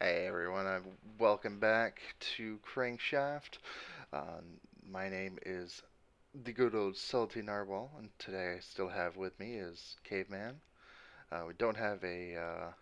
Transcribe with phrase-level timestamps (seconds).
[0.00, 0.80] Hey everyone, uh,
[1.18, 2.00] welcome back
[2.36, 3.58] to Crankshaft.
[4.12, 4.40] Uh,
[4.84, 5.82] my name is
[6.44, 10.60] the good old Salty Narwhal, and today I still have with me is Caveman.
[11.32, 12.72] Uh, we don't have a uh,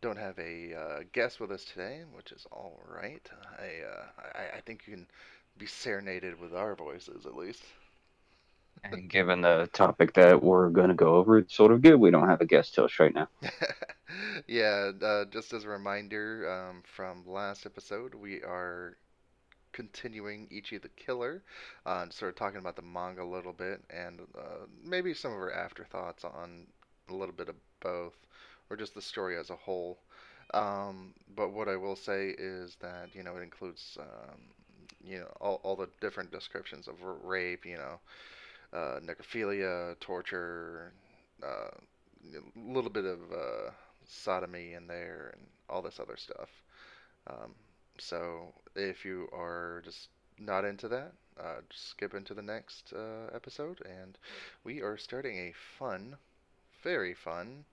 [0.00, 3.28] don't have a uh, guest with us today, which is all right.
[3.58, 4.04] I, uh,
[4.34, 5.06] I I think you can
[5.58, 7.62] be serenaded with our voices at least.
[8.82, 12.10] And given the topic that we're going to go over, it's sort of good we
[12.10, 13.28] don't have a guest host right now.
[14.46, 18.96] yeah, uh, just as a reminder um, from last episode, we are
[19.72, 21.42] continuing Ichi the Killer,
[21.84, 25.38] uh, sort of talking about the manga a little bit, and uh, maybe some of
[25.38, 26.66] our afterthoughts on
[27.08, 28.16] a little bit of both,
[28.70, 29.98] or just the story as a whole.
[30.52, 34.38] Um, but what I will say is that you know it includes um,
[35.04, 37.98] you know all, all the different descriptions of rape, you know,
[38.74, 40.92] uh, necrophilia, torture,
[41.42, 41.70] uh,
[42.34, 43.70] a little bit of uh,
[44.06, 46.48] sodomy in there, and all this other stuff.
[47.26, 47.54] Um,
[47.98, 53.80] so if you are just not into that, uh, skip into the next uh, episode,
[53.84, 54.18] and
[54.64, 56.16] we are starting a fun,
[56.82, 57.64] very fun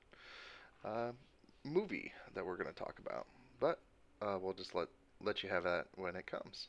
[0.85, 1.11] uh,
[1.63, 3.25] movie that we're going to talk about.
[3.59, 3.79] But
[4.21, 4.87] uh, we'll just let
[5.23, 6.67] let you have that when it comes.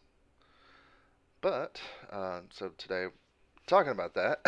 [1.41, 1.81] But
[2.51, 3.07] so today,
[3.67, 4.45] talking about that.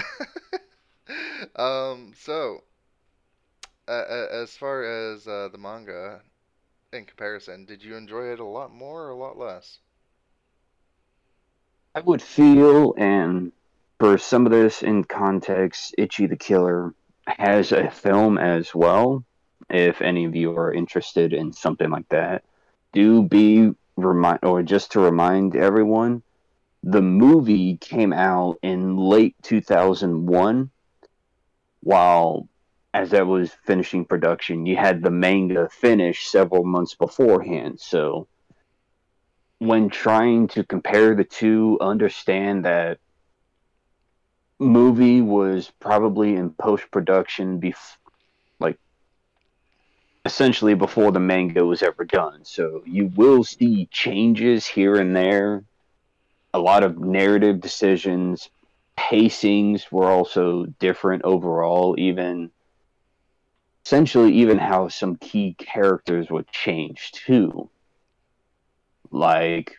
[1.57, 2.63] um, so
[3.89, 6.21] uh, as far as uh, the manga
[6.93, 9.79] in comparison, did you enjoy it a lot more or a lot less?
[11.95, 13.53] I would feel, and
[14.01, 16.93] for some of this in context, Itchy the Killer
[17.27, 19.25] has a film as well.
[19.71, 22.43] If any of you are interested in something like that,
[22.93, 26.23] do be remind or just to remind everyone,
[26.87, 30.71] the movie came out in late 2001,
[31.81, 32.47] while
[32.93, 37.81] as I was finishing production, you had the manga finished several months beforehand.
[37.81, 38.29] So
[39.59, 42.99] when trying to compare the two, understand that
[44.59, 47.97] movie was probably in post production bef-
[48.61, 48.79] like
[50.27, 52.45] essentially before the manga was ever done.
[52.45, 55.65] So you will see changes here and there.
[56.55, 58.49] A lot of narrative decisions,
[58.97, 62.51] pacings were also different overall, even
[63.85, 67.69] essentially even how some key characters would change too.
[69.11, 69.77] Like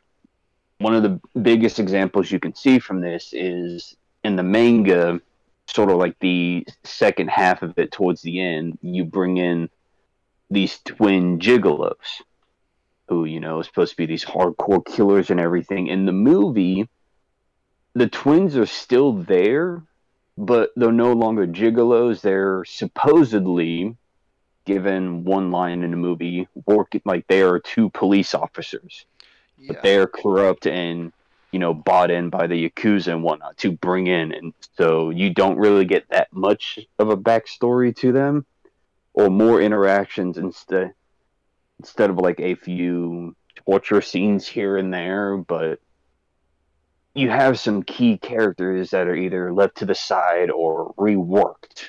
[0.78, 5.20] one of the biggest examples you can see from this is in the manga,
[5.68, 9.70] sort of like the second half of it towards the end, you bring in
[10.52, 12.22] these twin gigolos
[13.08, 15.88] who, you know, is supposed to be these hardcore killers and everything.
[15.88, 16.88] In the movie,
[17.94, 19.84] the twins are still there,
[20.38, 22.22] but they're no longer gigolos.
[22.22, 23.96] They're supposedly,
[24.66, 29.06] given one line in the movie, work like they are two police officers,
[29.58, 29.68] yeah.
[29.68, 31.12] but they're corrupt and
[31.52, 35.34] you know bought in by the yakuza and whatnot to bring in, and so you
[35.34, 38.46] don't really get that much of a backstory to them,
[39.14, 40.94] or more interactions instead
[41.80, 45.80] instead of like a few torture scenes here and there, but
[47.14, 51.86] you have some key characters that are either left to the side or reworked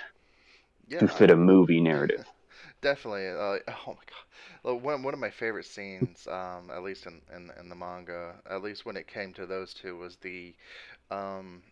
[0.87, 2.25] yeah, to fit a movie narrative.
[2.81, 3.29] Definitely.
[3.29, 4.83] Uh, oh my god.
[4.83, 8.63] One, one of my favorite scenes, um, at least in, in, in the manga, at
[8.63, 10.55] least when it came to those two, was the
[11.11, 11.63] um,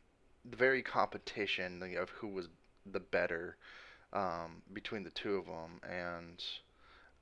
[0.44, 2.48] the very competition of who was
[2.86, 3.56] the better
[4.12, 6.44] um, between the two of them, and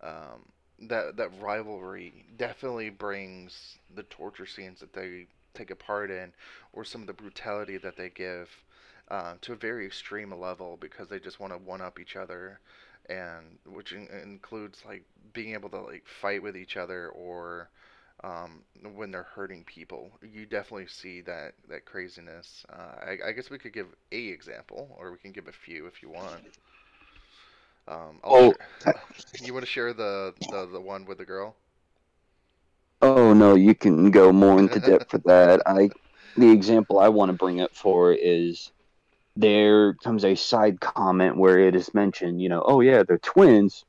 [0.02, 0.42] um,
[0.88, 6.32] that that rivalry definitely brings the torture scenes that they take a part in,
[6.72, 8.48] or some of the brutality that they give
[9.10, 12.58] uh, to a very extreme level because they just want to one up each other,
[13.08, 17.68] and which in- includes like being able to like fight with each other or
[18.24, 18.62] um,
[18.94, 20.10] when they're hurting people.
[20.22, 22.64] You definitely see that that craziness.
[22.72, 25.86] Uh, I, I, guess we could give a example, or we can give a few
[25.86, 26.42] if you want.
[27.88, 28.54] Um, oh,
[28.84, 28.94] share,
[29.42, 31.56] you want to share the, the the one with the girl?
[33.00, 35.62] Oh no, you can go more into depth for that.
[35.66, 35.90] I
[36.36, 38.70] the example I want to bring up for is
[39.36, 43.84] there comes a side comment where it is mentioned, you know, oh yeah, they're twins,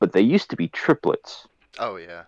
[0.00, 1.46] but they used to be triplets.
[1.78, 2.22] Oh yeah.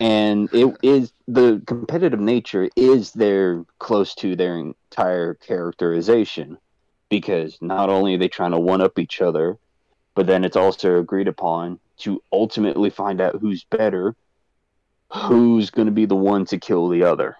[0.00, 6.58] And it is the competitive nature is there close to their entire characterization
[7.08, 9.56] because not only are they trying to one up each other,
[10.18, 14.16] but then it's also agreed upon to ultimately find out who's better
[15.12, 17.36] who's going to be the one to kill the other.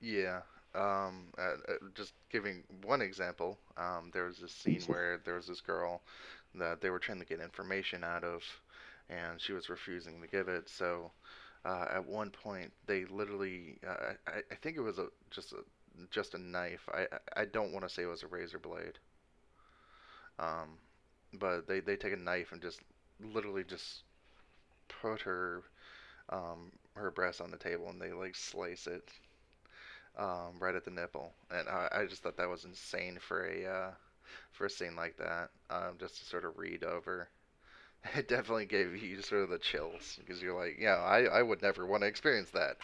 [0.00, 0.40] Yeah.
[0.74, 5.46] Um, uh, uh, just giving one example, um, there was this scene where there was
[5.46, 6.00] this girl
[6.54, 8.42] that they were trying to get information out of,
[9.10, 10.70] and she was refusing to give it.
[10.70, 11.10] So
[11.66, 15.58] uh, at one point, they literally, uh, I, I think it was a just a
[16.10, 16.88] just a knife.
[16.94, 18.98] I I don't want to say it was a razor blade.
[20.38, 20.78] Um,
[21.38, 22.80] but they they take a knife and just
[23.20, 24.02] literally just
[25.02, 25.62] put her
[26.30, 29.08] um her breast on the table and they like slice it
[30.18, 31.32] um right at the nipple.
[31.50, 33.90] And I I just thought that was insane for a uh
[34.52, 35.50] for a scene like that.
[35.70, 37.28] Um, just to sort of read over.
[38.16, 41.62] It definitely gave you sort of the chills because you're like, yeah, I, I would
[41.62, 42.76] never want to experience that.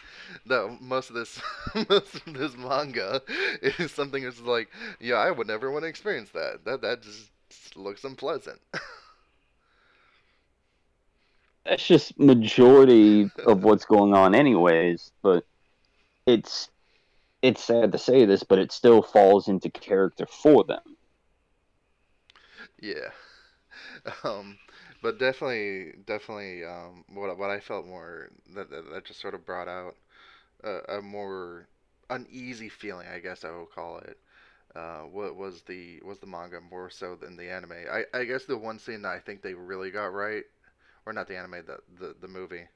[0.45, 1.41] though most of this
[1.89, 3.21] most of this manga
[3.63, 4.69] is something that's like,
[4.99, 6.65] yeah, I would never want to experience that.
[6.65, 7.31] That that just
[7.75, 8.61] looks unpleasant.
[11.65, 15.11] That's just majority of what's going on, anyways.
[15.21, 15.45] But
[16.25, 16.69] it's
[17.41, 20.97] it's sad to say this, but it still falls into character for them.
[22.81, 23.09] yeah.
[24.23, 24.57] Um,
[25.01, 29.45] but definitely, definitely, um, what what I felt more that that, that just sort of
[29.45, 29.95] brought out
[30.63, 31.67] a, a more
[32.09, 34.17] uneasy feeling, I guess I will call it.
[34.75, 37.73] Uh, what was the was the manga more so than the anime?
[37.91, 40.45] I, I guess the one scene that I think they really got right,
[41.05, 42.67] or not the anime, the the, the movie.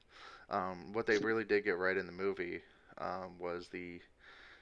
[0.50, 2.62] Um, what they really did get right in the movie
[3.00, 4.02] um, was the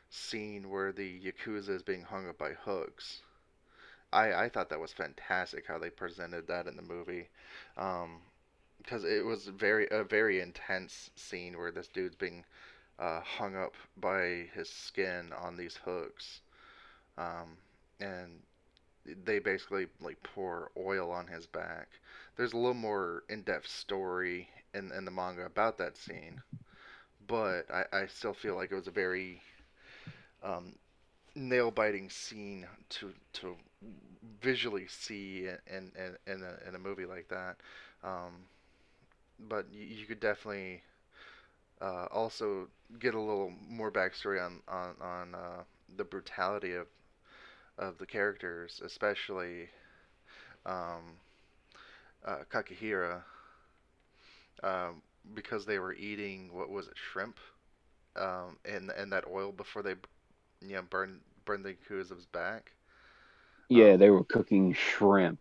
[0.10, 3.22] scene where the yakuza is being hung up by hooks.
[4.14, 7.30] I I thought that was fantastic how they presented that in the movie.
[7.78, 8.22] Um,
[8.78, 12.46] because it was very a very intense scene where this dude's being
[13.00, 16.42] uh, hung up by his skin on these hooks,
[17.18, 17.58] um,
[18.00, 18.32] and
[19.26, 21.90] they basically like pour oil on his back.
[22.38, 26.42] There's a little more in-depth story in in the manga about that scene,
[27.28, 29.42] but I, I still feel like it was a very
[30.44, 30.74] um,
[31.36, 33.56] nail-biting scene to to
[34.42, 37.58] visually see in in in a, in a movie like that.
[38.04, 38.34] Um,
[39.40, 40.82] but you, you could definitely
[41.82, 42.68] uh, also
[43.00, 45.64] get a little more backstory on on on uh,
[45.98, 46.88] the brutality of
[47.78, 49.70] of the characters, especially
[50.66, 51.18] um,
[52.26, 53.24] uh, Kakihara,
[54.64, 55.02] um,
[55.34, 57.40] because they were eating what was it shrimp,
[58.16, 59.96] um, and and that oil before they
[60.62, 62.72] you know burn burn the Yakuza's back.
[63.70, 65.40] Yeah, Um, they were cooking shrimp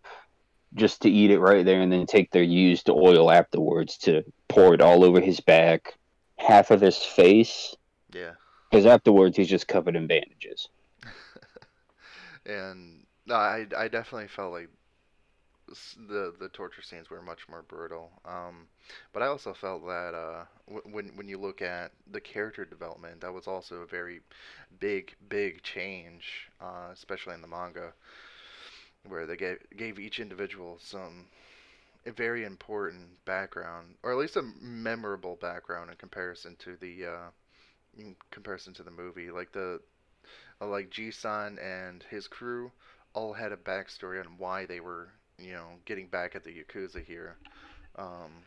[0.75, 4.75] just to eat it right there and then take their used oil afterwards to pour
[4.75, 5.94] it all over his back,
[6.38, 7.76] half of his face,
[8.12, 8.32] yeah,
[8.70, 10.69] because afterwards he's just covered in bandages.
[12.46, 14.68] And I I definitely felt like
[16.08, 18.10] the the torture scenes were much more brutal.
[18.24, 18.66] Um,
[19.12, 20.44] but I also felt that uh,
[20.84, 24.20] when when you look at the character development, that was also a very
[24.80, 27.92] big big change, uh, especially in the manga,
[29.08, 31.26] where they gave gave each individual some
[32.06, 37.30] very important background, or at least a memorable background in comparison to the uh,
[37.98, 39.30] in comparison to the movie.
[39.30, 39.80] Like the
[40.64, 42.72] like Ji-san and his crew
[43.14, 47.04] all had a backstory on why they were, you know, getting back at the Yakuza
[47.04, 47.36] here.
[47.96, 48.44] Um,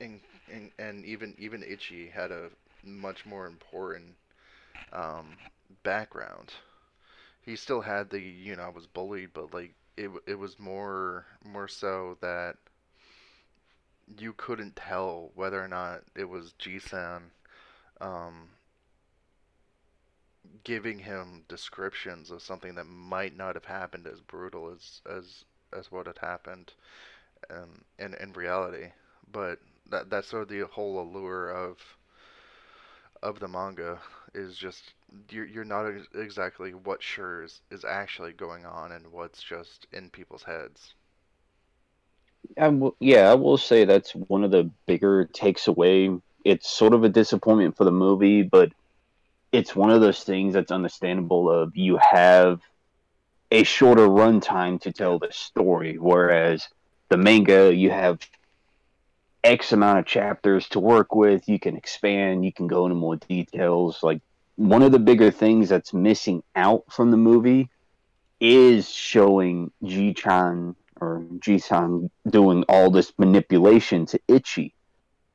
[0.00, 0.20] and,
[0.52, 2.50] and and even even Ichi had a
[2.84, 4.14] much more important
[4.92, 5.36] um,
[5.82, 6.52] background.
[7.42, 11.26] He still had the, you know, I was bullied, but like it it was more
[11.44, 12.56] more so that
[14.18, 17.30] you couldn't tell whether or not it was Ji-san
[18.00, 18.48] um,
[20.64, 25.90] giving him descriptions of something that might not have happened as brutal as as as
[25.92, 26.72] what had happened
[27.50, 28.92] um, in in reality.
[29.32, 31.78] But that that's sort of the whole allure of
[33.22, 34.00] of the manga
[34.34, 34.92] is just
[35.30, 39.86] you're you're not ex- exactly what sure is, is actually going on and what's just
[39.92, 40.94] in people's heads.
[42.56, 46.10] W- yeah, I will say that's one of the bigger takes away.
[46.44, 48.72] It's sort of a disappointment for the movie, but
[49.52, 52.60] it's one of those things that's understandable of you have
[53.50, 56.68] a shorter runtime to tell the story, whereas
[57.08, 58.20] the manga you have
[59.42, 63.16] X amount of chapters to work with, you can expand, you can go into more
[63.16, 64.02] details.
[64.02, 64.20] Like
[64.56, 67.70] one of the bigger things that's missing out from the movie
[68.40, 74.74] is showing Ji-chan or Ji-san doing all this manipulation to Ichi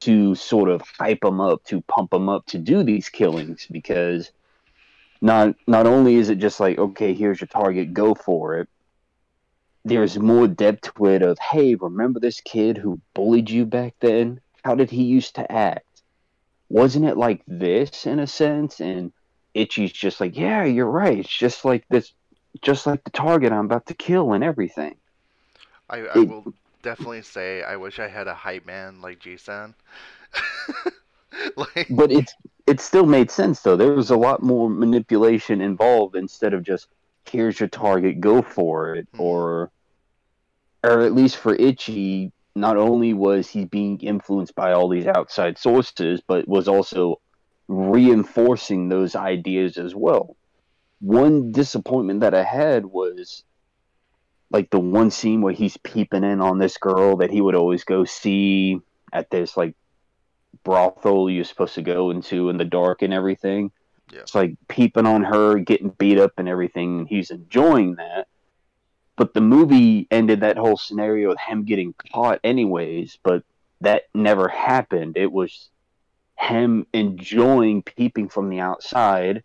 [0.06, 4.32] to sort of hype them up, to pump them up to do these killings because
[5.22, 8.70] not not only is it just like okay, here's your target, go for it.
[9.86, 14.42] There's more depth to it of hey, remember this kid who bullied you back then?
[14.66, 16.04] How did he used to act?
[16.70, 18.82] Wasn't it like this in a sense?
[18.82, 19.14] And
[19.54, 21.20] Itchy's just like, yeah, you're right.
[21.20, 22.14] It's just like this,
[22.62, 24.98] just like the target I'm about to kill and everything.
[25.90, 26.54] I I It, will
[26.84, 29.74] definitely say I wish I had a hype man like G-San.
[31.58, 32.34] like, but it's
[32.68, 33.76] it still made sense though.
[33.76, 36.88] There was a lot more manipulation involved instead of just
[37.26, 39.22] here's your target, go for it, Hmm.
[39.22, 39.72] or
[40.84, 45.58] or at least for Itchy, not only was he being influenced by all these outside
[45.58, 47.20] sources, but was also
[47.68, 50.36] reinforcing those ideas as well.
[51.00, 53.44] One disappointment that I had was
[54.54, 57.84] like the one scene where he's peeping in on this girl that he would always
[57.84, 58.80] go see
[59.12, 59.76] at this like
[60.64, 63.72] brothel you're supposed to go into in the dark and everything.
[64.12, 64.20] Yeah.
[64.20, 68.28] It's like peeping on her, getting beat up and everything, and he's enjoying that.
[69.16, 73.44] But the movie ended that whole scenario with him getting caught anyways, but
[73.82, 75.18] that never happened.
[75.18, 75.70] It was
[76.38, 79.44] him enjoying peeping from the outside,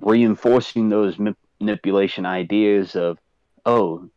[0.00, 1.18] reinforcing those
[1.60, 3.18] manipulation ideas of,
[3.66, 4.08] oh,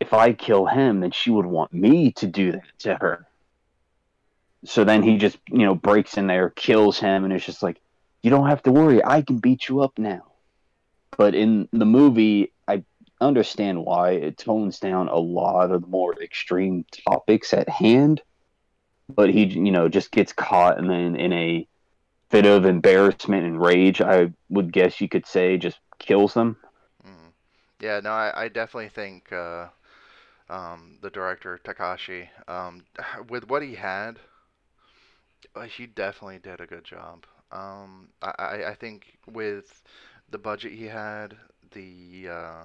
[0.00, 3.26] if I kill him, then she would want me to do that to her.
[4.64, 7.80] So then he just, you know, breaks in there, kills him, and it's just like,
[8.22, 10.32] you don't have to worry, I can beat you up now.
[11.16, 12.84] But in the movie, I
[13.20, 18.22] understand why it tones down a lot of the more extreme topics at hand.
[19.08, 21.68] But he, you know, just gets caught and then in a
[22.30, 26.56] fit of embarrassment and rage, I would guess you could say, just kills them.
[27.06, 27.32] mm.
[27.80, 29.68] yeah, no, I, I definitely think uh,
[30.48, 32.84] um, the director Takashi, um,
[33.28, 34.18] with what he had,
[35.54, 37.24] uh, he definitely did a good job.
[37.52, 39.82] Um, I, I, think with
[40.30, 41.36] the budget he had,
[41.72, 42.64] the uh,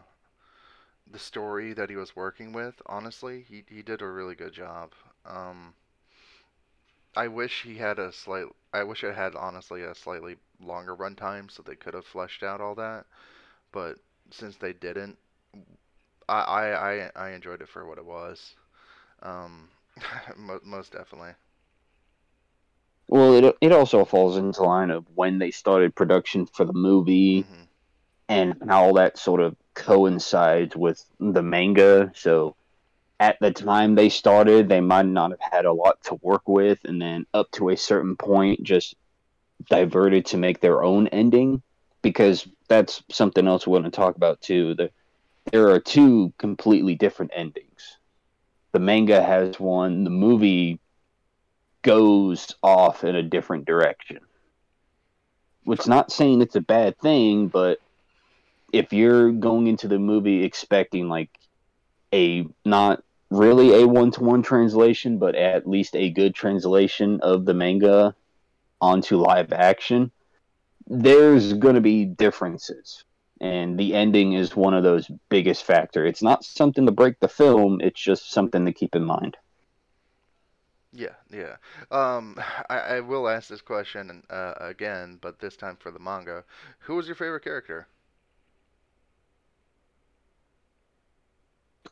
[1.11, 4.93] the story that he was working with, honestly, he he did a really good job.
[5.25, 5.75] Um,
[7.15, 8.45] I wish he had a slight.
[8.73, 12.61] I wish it had honestly a slightly longer runtime so they could have fleshed out
[12.61, 13.05] all that.
[13.71, 13.97] But
[14.31, 15.17] since they didn't,
[16.31, 18.55] I I I, I enjoyed it for what it was.
[19.23, 19.69] Um,
[20.63, 21.33] most definitely.
[23.07, 27.47] Well, it it also falls into line of when they started production for the movie
[27.47, 27.67] hmm
[28.29, 32.11] and how that sort of coincides with the manga.
[32.15, 32.55] So
[33.19, 36.79] at the time they started, they might not have had a lot to work with,
[36.85, 38.95] and then up to a certain point, just
[39.69, 41.63] diverted to make their own ending
[42.03, 44.75] because that's something else we want to talk about too.
[44.75, 44.91] The,
[45.51, 47.97] there are two completely different endings.
[48.71, 50.79] The manga has one, the movie
[51.81, 54.19] goes off in a different direction.
[55.63, 57.79] Which not saying it's a bad thing, but
[58.71, 61.29] if you're going into the movie expecting like
[62.13, 67.45] a not really a one to one translation, but at least a good translation of
[67.45, 68.15] the manga
[68.79, 70.11] onto live action,
[70.87, 73.03] there's going to be differences.
[73.41, 76.05] And the ending is one of those biggest factor.
[76.05, 79.37] It's not something to break the film, it's just something to keep in mind.
[80.93, 81.57] Yeah, yeah.
[81.91, 86.45] Um, I, I will ask this question uh, again, but this time for the manga.
[86.81, 87.87] Who was your favorite character?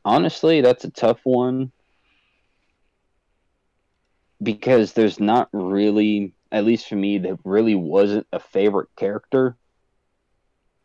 [0.05, 1.71] Honestly, that's a tough one
[4.41, 9.57] because there's not really, at least for me, there really wasn't a favorite character.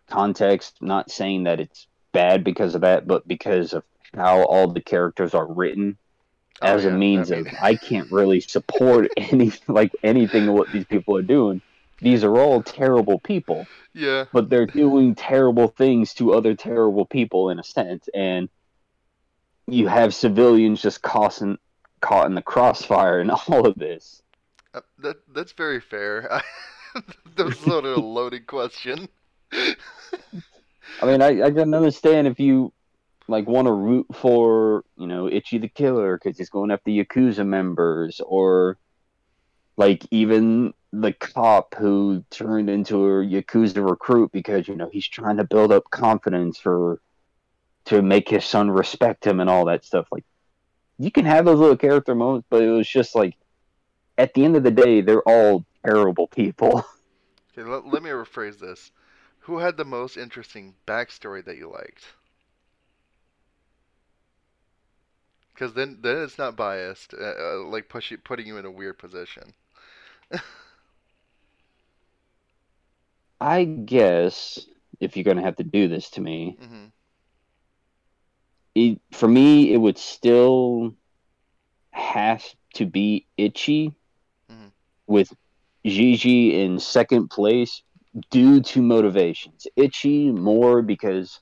[0.08, 3.82] Context, not saying that it's bad because of that, but because of
[4.14, 5.96] how all the characters are written
[6.62, 10.46] Oh, as yeah, a means I mean- of I can't really support any like anything
[10.48, 11.60] of what these people are doing.
[12.00, 17.50] These are all terrible people, Yeah, but they're doing terrible things to other terrible people
[17.50, 18.48] in a sense, and
[19.66, 21.56] you have civilians just caught in,
[22.00, 24.22] caught in the crossfire and all of this.
[24.74, 26.42] uh, that that's very fair.
[27.36, 29.08] that was sort of a loaded question.
[31.02, 32.72] I mean, I, I can understand if you
[33.26, 37.46] like want to root for you know Itchy the Killer because he's going after Yakuza
[37.46, 38.76] members, or
[39.76, 45.38] like even the cop who turned into a Yakuza recruit because you know he's trying
[45.38, 47.00] to build up confidence for
[47.86, 50.06] to make his son respect him and all that stuff.
[50.10, 50.24] Like
[50.98, 53.34] you can have those little character moments, but it was just like
[54.16, 56.84] at the end of the day, they're all terrible people.
[57.56, 58.90] Okay, let, let me rephrase this.
[59.44, 62.14] Who had the most interesting backstory that you liked?
[65.54, 68.70] Because then, then it's not biased, uh, uh, like push you, putting you in a
[68.70, 69.54] weird position.
[73.40, 74.58] I guess
[75.00, 76.86] if you're gonna have to do this to me, hmm
[78.74, 80.94] it, for me, it would still
[81.92, 83.94] have to be Itchy
[84.48, 84.72] Mhm.
[85.06, 85.32] with
[85.84, 87.82] Gigi in second place
[88.30, 89.66] due to motivations.
[89.76, 91.40] Itchy more because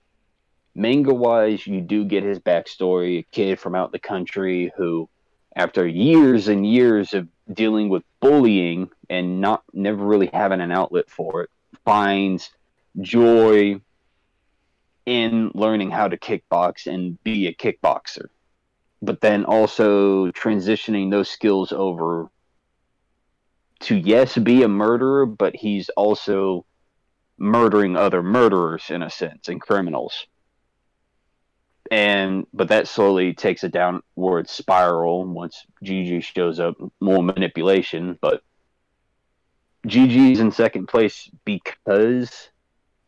[0.74, 5.08] manga wise, you do get his backstory, a kid from out the country who
[5.54, 11.10] after years and years of dealing with bullying and not never really having an outlet
[11.10, 11.50] for it,
[11.84, 12.50] finds
[13.00, 13.80] joy
[15.04, 18.26] in learning how to kickbox and be a kickboxer.
[19.02, 22.30] But then also transitioning those skills over
[23.82, 26.66] to yes, be a murderer, but he's also
[27.38, 30.26] murdering other murderers in a sense and criminals
[31.92, 36.74] and but that slowly takes a downward spiral once GG shows up.
[37.00, 38.42] More manipulation, but
[39.86, 42.48] GG's in second place because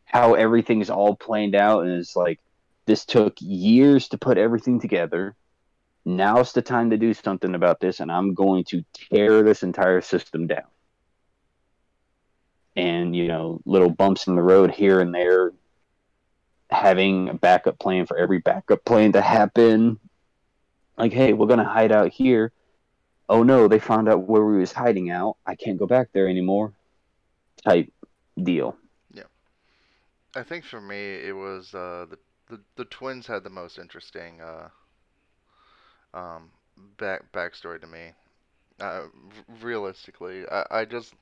[0.05, 2.39] how everything's all planned out, and it's like
[2.85, 5.35] this took years to put everything together.
[6.05, 10.01] Now's the time to do something about this, and I'm going to tear this entire
[10.01, 10.67] system down.
[12.75, 15.51] And you know, little bumps in the road here and there
[16.69, 19.99] having a backup plan for every backup plan to happen.
[20.97, 22.51] Like, hey, we're gonna hide out here.
[23.27, 25.37] Oh no, they found out where we was hiding out.
[25.45, 26.73] I can't go back there anymore.
[27.63, 27.91] Type
[28.41, 28.77] deal.
[29.11, 29.23] Yeah,
[30.35, 32.19] I think for me it was uh, the,
[32.49, 34.69] the the twins had the most interesting uh,
[36.15, 36.51] um,
[36.97, 38.13] back backstory to me.
[38.79, 39.03] Uh,
[39.61, 41.13] realistically, I, I just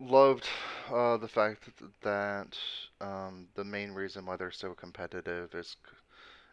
[0.00, 0.48] loved
[0.92, 1.68] uh, the fact
[2.02, 2.56] that
[3.00, 5.76] um, the main reason why they're so competitive is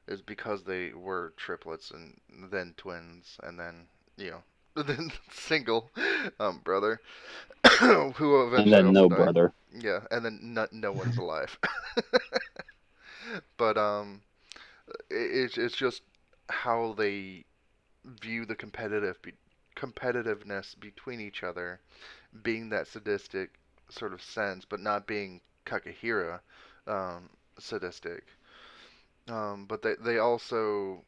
[0.08, 2.20] is because they were triplets and
[2.52, 3.88] then twins and then
[4.18, 4.44] you know
[4.84, 5.92] then single
[6.40, 7.02] um, brother
[8.16, 9.10] who eventually and then no died.
[9.10, 11.58] brother yeah and then no, no one's alive
[13.58, 14.22] but um
[15.10, 16.02] it, it's it's just
[16.50, 17.46] how they
[18.06, 19.34] view the competitive be-
[19.76, 21.80] competitiveness between each other
[22.44, 26.42] being that sadistic sort of sense, but not being Kakihara
[26.88, 28.26] um, sadistic.
[29.30, 31.04] Um, but they they also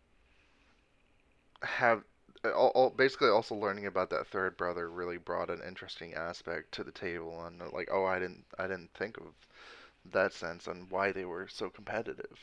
[1.63, 2.03] have
[2.43, 6.83] all, all, basically also learning about that third brother really brought an interesting aspect to
[6.83, 9.27] the table and like oh I didn't I didn't think of
[10.11, 12.39] that sense and why they were so competitive.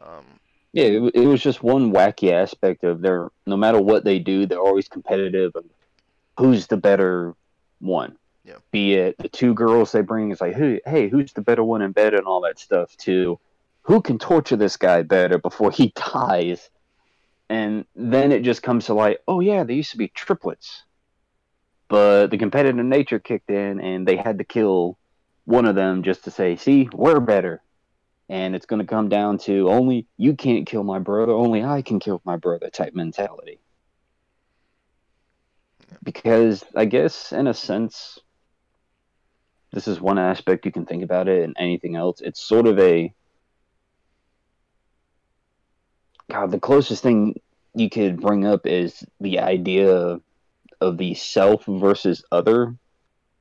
[0.00, 0.40] Um,
[0.74, 4.44] yeah, it, it was just one wacky aspect of their no matter what they do,
[4.44, 5.52] they're always competitive.
[5.54, 5.70] And
[6.36, 7.36] who's the better
[7.78, 8.16] one.
[8.44, 8.56] Yeah.
[8.72, 11.80] Be it the two girls they bring, is like, hey, hey, who's the better one
[11.80, 13.38] in bed and all that stuff, to
[13.82, 16.68] who can torture this guy better before he dies.
[17.48, 20.82] And then it just comes to light, oh, yeah, they used to be triplets.
[21.86, 24.98] But the competitive nature kicked in and they had to kill
[25.44, 27.62] one of them just to say, see, we're better.
[28.28, 31.82] And it's going to come down to only you can't kill my brother, only I
[31.82, 33.60] can kill my brother type mentality
[36.04, 38.18] because I guess in a sense,
[39.72, 42.78] this is one aspect you can think about it, and anything else, it's sort of
[42.78, 43.12] a
[46.30, 46.52] God.
[46.52, 47.40] The closest thing
[47.74, 50.20] you could bring up is the idea
[50.80, 52.76] of the self versus other.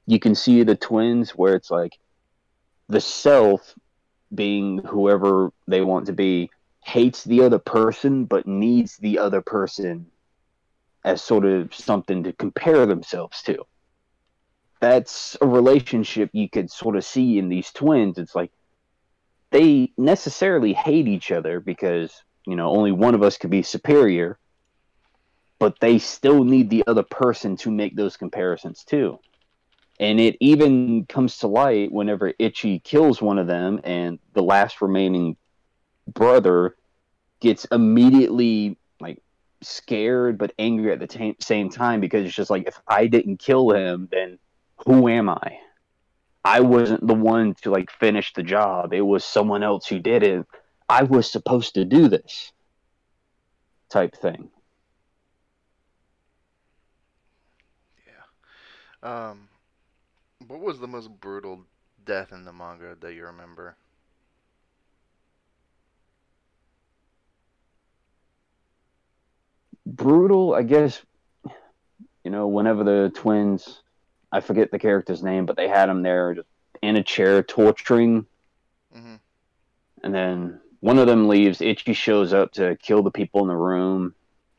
[0.08, 1.98] You can see the twins where it's like
[2.90, 3.76] the self
[4.34, 6.50] being whoever they want to be
[6.84, 10.08] hates the other person but needs the other person
[11.04, 13.66] as sort of something to compare themselves to.
[14.80, 18.18] That's a relationship you could sort of see in these twins.
[18.18, 18.52] It's like
[19.52, 24.38] they necessarily hate each other because, you know, only one of us could be superior,
[25.60, 29.20] but they still need the other person to make those comparisons too.
[30.00, 34.82] And it even comes to light whenever Itchy kills one of them and the last
[34.82, 35.38] remaining
[36.08, 36.76] brother
[37.40, 39.22] gets immediately like
[39.62, 43.38] scared but angry at the t- same time because it's just like if I didn't
[43.38, 44.40] kill him, then
[44.86, 45.60] who am I?
[46.46, 48.94] I wasn't the one to like finish the job.
[48.94, 50.46] It was someone else who did it.
[50.90, 52.52] I was supposed to do this
[53.90, 54.50] type thing.
[59.04, 59.30] Yeah.
[59.30, 59.48] Um
[60.48, 61.66] what was the most brutal
[62.06, 63.76] death in the manga that you remember?
[69.86, 71.02] brutal, I guess.
[72.24, 73.82] You know, whenever the twins,
[74.32, 76.48] I forget the character's name, but they had him there just
[76.82, 78.26] in a chair torturing.
[78.96, 79.16] Mm-hmm.
[80.04, 81.62] And then one of them leaves.
[81.62, 84.16] Itchy shows up to kill the people in the room.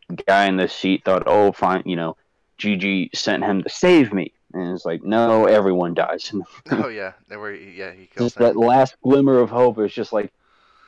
[0.09, 2.17] The guy in the seat thought, oh, fine, you know,
[2.59, 4.34] GG sent him to save me.
[4.55, 6.33] And it's like, no, everyone dies.
[6.71, 7.53] oh yeah, they were.
[7.53, 8.27] Yeah, he killed.
[8.27, 8.45] Just him.
[8.45, 10.33] that last glimmer of hope is just like,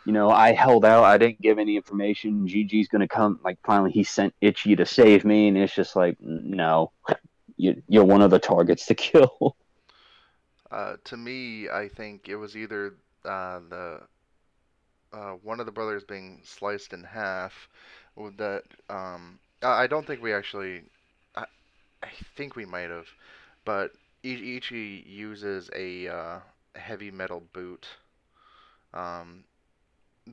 [0.04, 1.02] you know, I held out.
[1.02, 2.46] I didn't give any information.
[2.46, 3.40] GG's gonna come.
[3.42, 6.92] Like finally, he sent Itchy to save me, and it's just like, no,
[7.56, 9.56] you, you're one of the targets to kill.
[10.70, 14.00] Uh, to me, I think it was either uh, the
[15.12, 17.68] uh, one of the brothers being sliced in half,
[18.36, 20.82] that um, I don't think we actually.
[21.34, 21.46] I,
[22.02, 23.08] I think we might have,
[23.66, 26.38] but Ichi uses a uh,
[26.76, 27.86] heavy metal boot
[28.94, 29.44] um,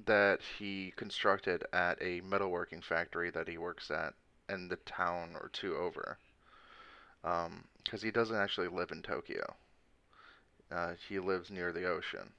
[0.05, 4.13] that he constructed at a metalworking factory that he works at
[4.47, 6.17] in the town or two over.
[7.83, 9.55] Because he doesn't actually live in Tokyo.
[10.71, 12.31] Uh, he lives near the ocean.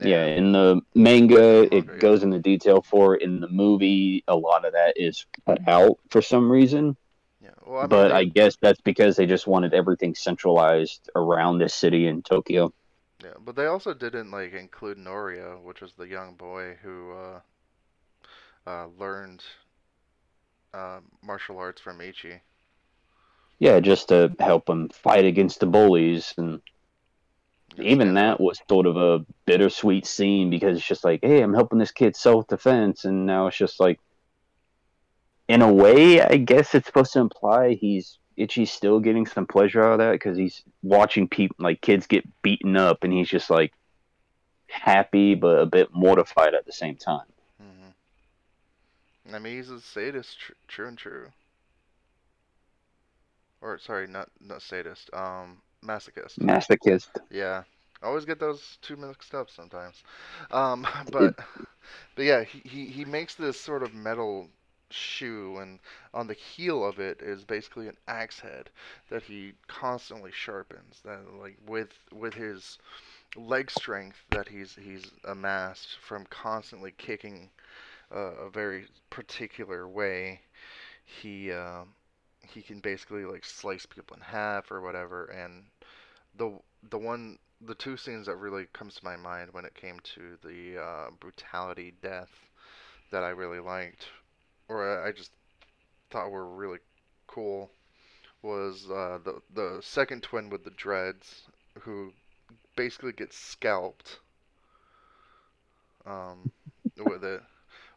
[0.00, 1.98] Yeah, in the manga, Manga, it yeah.
[1.98, 3.14] goes into detail for.
[3.14, 3.22] it.
[3.22, 6.96] In the movie, a lot of that is cut out for some reason.
[7.44, 7.50] Yeah.
[7.66, 11.74] Well, I mean, but I guess that's because they just wanted everything centralized around this
[11.74, 12.72] city in Tokyo.
[13.22, 17.40] Yeah, but they also didn't like include Norio, which was the young boy who uh,
[18.66, 19.42] uh, learned
[20.72, 22.40] uh, martial arts from Ichi.
[23.58, 26.60] Yeah, just to help him fight against the bullies, and
[27.78, 31.78] even that was sort of a bittersweet scene because it's just like, hey, I'm helping
[31.78, 34.00] this kid self defense, and now it's just like,
[35.48, 39.82] in a way, I guess it's supposed to imply he's Ichi's still getting some pleasure
[39.82, 43.50] out of that because he's watching people like kids get beaten up, and he's just
[43.50, 43.72] like
[44.68, 47.26] happy but a bit mortified at the same time.
[47.62, 49.34] Mm-hmm.
[49.34, 51.28] I mean, he's a sadist, tr- true and true.
[53.60, 55.10] Or sorry, not not sadist.
[55.12, 56.38] Um, masochist.
[56.38, 57.08] Masochist.
[57.30, 57.62] Yeah,
[58.02, 60.02] I always get those two mixed up sometimes.
[60.50, 61.36] Um, but
[62.16, 64.48] but yeah, he, he he makes this sort of metal
[64.90, 65.80] shoe, and
[66.12, 68.70] on the heel of it is basically an axe head
[69.10, 71.00] that he constantly sharpens.
[71.04, 72.78] That like with with his
[73.36, 77.50] leg strength that he's he's amassed from constantly kicking
[78.14, 80.40] uh, a very particular way,
[81.04, 81.84] he uh,
[82.42, 85.26] he can basically like slice people in half or whatever.
[85.26, 85.66] And
[86.36, 86.58] the
[86.90, 90.38] the one the two scenes that really comes to my mind when it came to
[90.44, 92.30] the uh, brutality death
[93.10, 94.08] that I really liked,
[94.68, 95.30] or I just
[96.10, 96.78] thought were really
[97.26, 97.70] cool,
[98.42, 101.42] was uh, the the second twin with the dreads
[101.80, 102.12] who
[102.76, 104.18] basically gets scalped
[106.06, 106.50] um,
[107.04, 107.42] with it,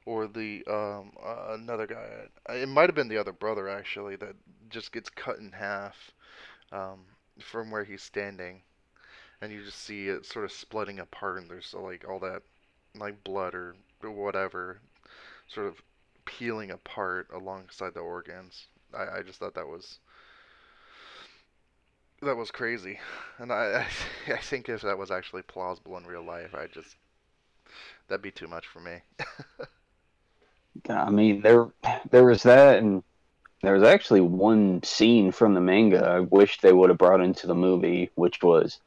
[0.06, 2.56] or the um, uh, another guy.
[2.56, 4.36] It might have been the other brother actually that
[4.70, 5.96] just gets cut in half
[6.72, 7.06] um,
[7.40, 8.62] from where he's standing,
[9.42, 12.42] and you just see it sort of splitting apart, and there's uh, like all that
[12.96, 14.80] like blood or whatever
[15.48, 15.82] sort of
[16.28, 18.68] peeling apart alongside the organs.
[18.94, 19.98] I, I just thought that was
[22.22, 23.00] that was crazy,
[23.40, 23.88] and I,
[24.28, 26.96] I think if that was actually plausible in real life, I just
[28.08, 29.02] that'd be too much for me.
[30.90, 31.68] I mean, there
[32.12, 33.04] there was that, and
[33.64, 37.48] there was actually one scene from the manga I wish they would have brought into
[37.48, 38.80] the movie, which was,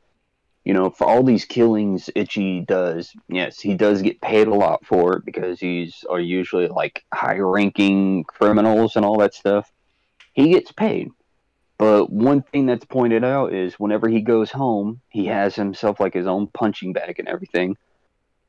[0.64, 4.84] you know, for all these killings Itchy does, yes, he does get paid a lot
[4.84, 9.70] for it because he's are usually like high ranking criminals and all that stuff.
[10.32, 11.10] He gets paid.
[11.78, 16.12] But one thing that's pointed out is whenever he goes home, he has himself like
[16.12, 17.78] his own punching bag and everything.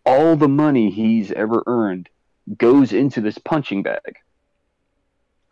[0.05, 2.09] All the money he's ever earned
[2.57, 4.17] goes into this punching bag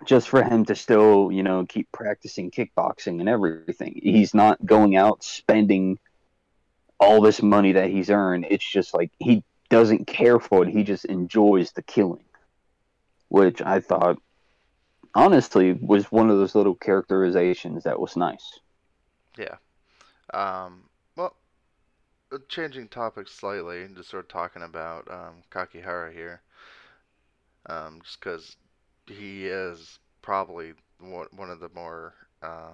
[0.06, 4.00] just for him to still, you know, keep practicing kickboxing and everything.
[4.02, 6.00] He's not going out spending
[7.00, 8.46] all this money that he's earned.
[8.50, 10.70] It's just like he doesn't care for it.
[10.70, 12.24] He just enjoys the killing,
[13.30, 14.22] which I thought
[15.16, 18.60] honestly was one of those little characterizations that was nice.
[19.38, 19.56] Yeah.
[20.34, 20.84] Um,
[21.16, 21.36] well,
[22.32, 26.42] uh, changing topics slightly, and just sort of talking about um, Kakihara here,
[27.68, 28.56] um, just because
[29.08, 32.74] he is probably one one of the more uh,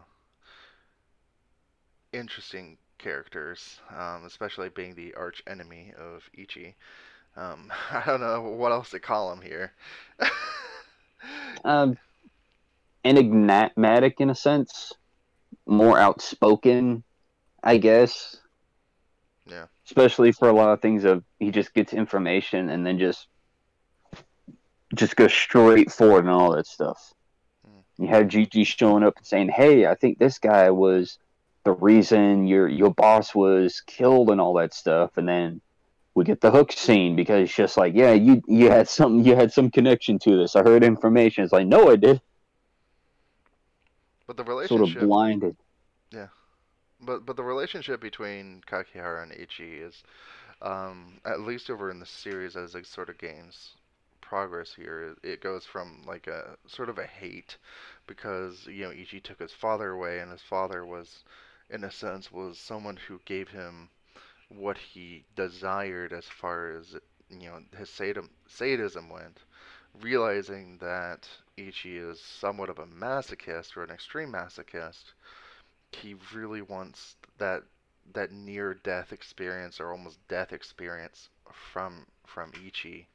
[2.11, 6.75] interesting characters, um, especially being the arch enemy of Ichi.
[7.36, 9.73] Um, I don't know what else to call him here.
[11.63, 11.97] Um,
[13.03, 14.93] enigmatic in a sense,
[15.65, 17.03] more outspoken,
[17.63, 18.38] I guess.
[19.47, 19.65] Yeah.
[19.86, 23.27] Especially for a lot of things of he just gets information and then just
[24.93, 27.13] just goes straight forward and all that stuff.
[27.65, 28.03] Hmm.
[28.03, 31.19] You have Gigi showing up and saying, "Hey, I think this guy was
[31.65, 35.62] the reason your your boss was killed and all that stuff," and then
[36.13, 39.36] we get the hook scene because it's just like, "Yeah, you you had some you
[39.36, 40.56] had some connection to this.
[40.56, 42.21] I heard information." It's like, "No, I did."
[44.28, 45.58] But the relationship Sort of blinded.
[46.12, 46.28] Yeah,
[47.01, 50.04] But but the relationship between Kakihara and Ichi is,
[50.62, 53.75] um, at least over in the series as it sort of gains
[54.21, 57.58] progress here, it, it goes from like a sort of a hate
[58.08, 61.23] because you know Ichi took his father away, and his father was,
[61.69, 63.89] in a sense, was someone who gave him
[64.49, 66.95] what he desired as far as
[67.30, 69.39] you know his sadism sadism went,
[70.01, 75.13] realizing that Ichi is somewhat of a masochist or an extreme masochist,
[75.91, 77.63] he really wants that
[78.13, 83.08] that near death experience or almost death experience from from Ichi.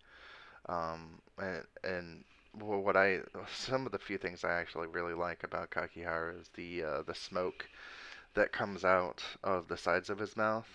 [0.68, 3.20] Um, and and what I
[3.54, 7.14] some of the few things I actually really like about Kakihara is the uh, the
[7.14, 7.68] smoke
[8.34, 10.68] that comes out of the sides of his mouth.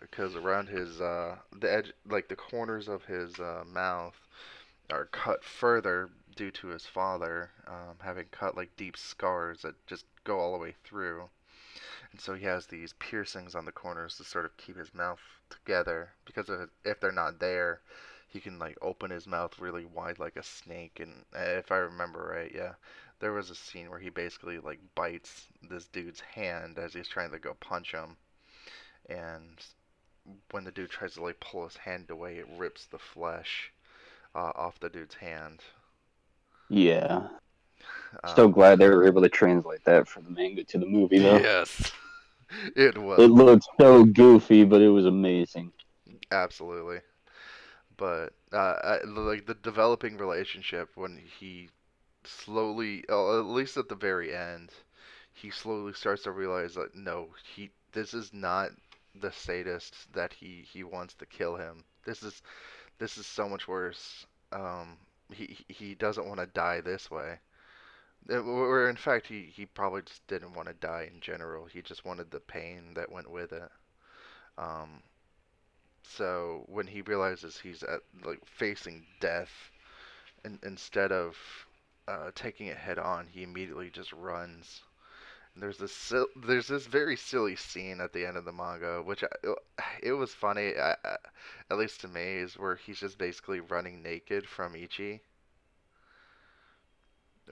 [0.00, 4.16] Because uh, around his uh, the edge, like the corners of his uh, mouth,
[4.90, 10.06] are cut further due to his father um, having cut like deep scars that just
[10.24, 11.28] go all the way through.
[12.12, 15.20] And so he has these piercings on the corners to sort of keep his mouth
[15.50, 17.80] together because if, if they're not there,
[18.28, 21.00] he can like open his mouth really wide like a snake.
[21.00, 22.74] And if I remember right, yeah,
[23.20, 27.30] there was a scene where he basically like bites this dude's hand as he's trying
[27.32, 28.16] to go punch him.
[29.08, 29.60] And
[30.50, 33.72] when the dude tries to like pull his hand away, it rips the flesh
[34.34, 35.60] uh, off the dude's hand.
[36.68, 37.28] Yeah.
[38.24, 41.18] Um, so glad they were able to translate that from the manga to the movie,
[41.18, 41.38] though.
[41.38, 41.92] Yes,
[42.76, 43.20] it was.
[43.20, 45.72] It looked so goofy, but it was amazing.
[46.30, 47.00] Absolutely,
[47.96, 51.68] but uh, like the developing relationship when he
[52.28, 54.70] slowly, uh, at least at the very end,
[55.32, 58.70] he slowly starts to realize that no, he this is not
[59.14, 61.84] the sadist that he he wants to kill him.
[62.04, 62.42] This is
[62.98, 64.26] this is so much worse.
[64.52, 64.98] Um,
[65.32, 67.38] he he doesn't want to die this way.
[68.30, 71.66] Or in fact, he he probably just didn't want to die in general.
[71.66, 73.70] He just wanted the pain that went with it.
[74.58, 75.02] Um,
[76.02, 79.70] so when he realizes he's at like facing death,
[80.44, 81.36] and instead of
[82.08, 84.82] uh, taking it head on, he immediately just runs.
[85.54, 86.12] And there's this
[86.46, 89.28] there's this very silly scene at the end of the manga, which I,
[90.02, 90.94] it was funny, I,
[91.70, 95.20] at least to me, is where he's just basically running naked from Ichi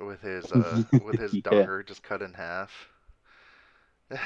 [0.01, 1.81] with his uh, with his yeah.
[1.87, 2.89] just cut in half.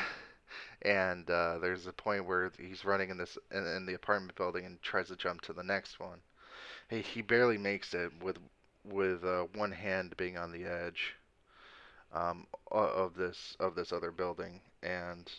[0.82, 4.66] and uh, there's a point where he's running in this in, in, the apartment building
[4.66, 6.18] and tries to jump to the next one.
[6.88, 8.38] He he barely makes it with
[8.84, 11.14] with uh, one hand being on the edge
[12.12, 15.30] um, of this of this other building, and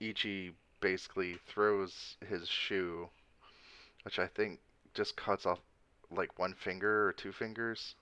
[0.00, 3.08] Ichi basically throws his shoe,
[4.04, 4.60] which I think
[4.94, 5.60] just cuts off
[6.10, 7.94] like one finger or two fingers.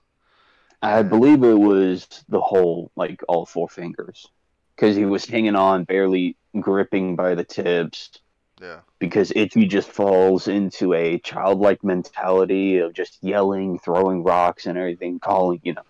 [0.81, 4.27] I believe it was the whole, like all four fingers,
[4.75, 8.19] because he was hanging on, barely gripping by the tips.
[8.61, 8.79] Yeah.
[8.99, 15.19] Because Ichi just falls into a childlike mentality of just yelling, throwing rocks and everything,
[15.19, 15.83] calling, you know,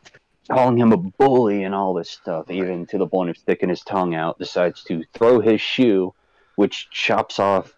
[0.49, 3.81] calling him a bully and all this stuff, even to the point of sticking his
[3.81, 6.13] tongue out, decides to throw his shoe,
[6.55, 7.73] which chops off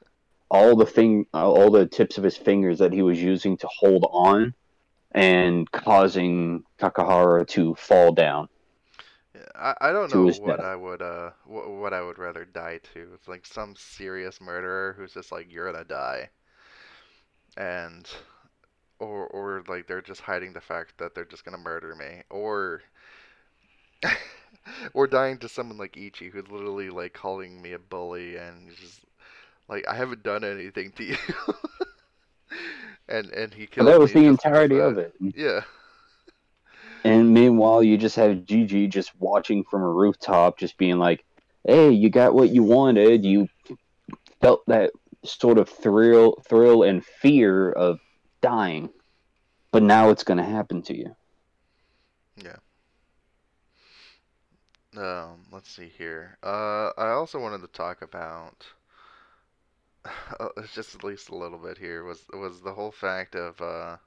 [0.50, 3.68] all the thing, uh, all the tips of his fingers that he was using to
[3.68, 4.54] hold on
[5.12, 8.50] and causing Kakihara to fall down.
[9.36, 10.66] Yeah, I, I don't know what death.
[10.66, 13.12] I would uh what, what I would rather die to.
[13.14, 16.30] It's like some serious murderer who's just like you're gonna die,
[17.58, 18.08] and
[19.00, 22.82] or or like they're just hiding the fact that they're just gonna murder me, or
[24.94, 29.02] or dying to someone like Ichi who's literally like calling me a bully and just
[29.68, 31.18] like I haven't done anything to you.
[33.10, 33.88] and and he killed.
[33.88, 35.14] Well, that was the entirety of it.
[35.20, 35.62] Yeah.
[37.04, 41.24] And meanwhile, you just have Gigi just watching from a rooftop, just being like,
[41.64, 43.26] "Hey, you got what you wanted.
[43.26, 43.48] You
[44.42, 44.92] felt that
[45.24, 48.00] sort of thrill, thrill and fear of
[48.42, 48.90] dying,
[49.72, 51.16] but now it's going to happen to you."
[52.38, 52.58] Yeah.
[54.98, 56.38] Um, let's see here.
[56.44, 58.66] Uh, I also wanted to talk about
[60.40, 63.98] uh, just at least a little bit here was was the whole fact of uh,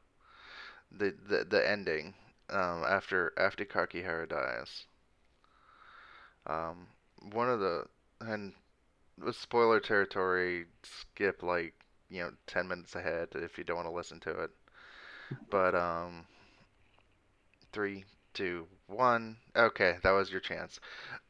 [0.91, 2.15] the, the the ending
[2.53, 4.85] um, after after Kakihara dies.
[6.47, 6.87] Um,
[7.33, 7.85] one of the
[8.21, 8.53] and
[9.23, 11.75] with spoiler territory, skip like
[12.11, 14.51] you know ten minutes ahead if you don't want to listen to it.
[15.51, 16.27] But um,
[17.73, 19.37] three, two, one.
[19.57, 20.81] Okay, that was your chance.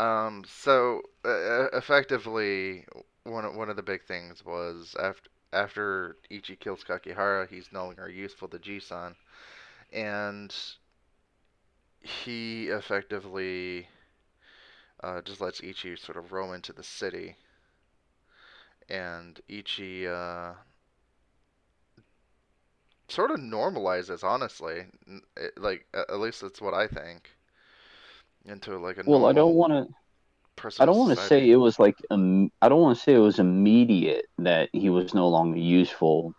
[0.00, 2.84] Um, so uh, effectively,
[3.24, 7.84] one of, one of the big things was after after Ichi kills Kakihara, he's no
[7.84, 9.14] longer useful to Jisan,
[9.92, 10.54] and
[12.02, 13.88] he effectively
[15.02, 17.36] uh, just lets Ichi sort of roam into the city,
[18.88, 20.52] and Ichi uh,
[23.08, 24.86] sort of normalizes, honestly,
[25.36, 27.30] it, like at least that's what I think,
[28.44, 29.94] into like a well, I don't want to
[30.80, 33.18] I don't want to say it was like um, I don't want to say it
[33.18, 36.34] was immediate that he was no longer useful.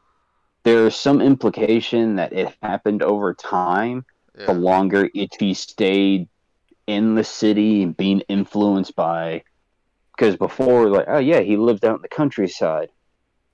[0.64, 4.06] There's some implication that it happened over time.
[4.38, 4.48] Yeah.
[4.48, 6.28] The longer Ichi stayed
[6.88, 9.44] in the city and being influenced by,
[10.16, 12.90] because before, like, oh yeah, he lived out in the countryside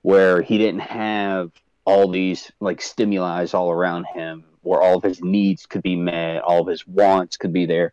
[0.02, 1.50] where he didn't have
[1.84, 6.42] all these like stimuli all around him, where all of his needs could be met,
[6.42, 7.92] all of his wants could be there.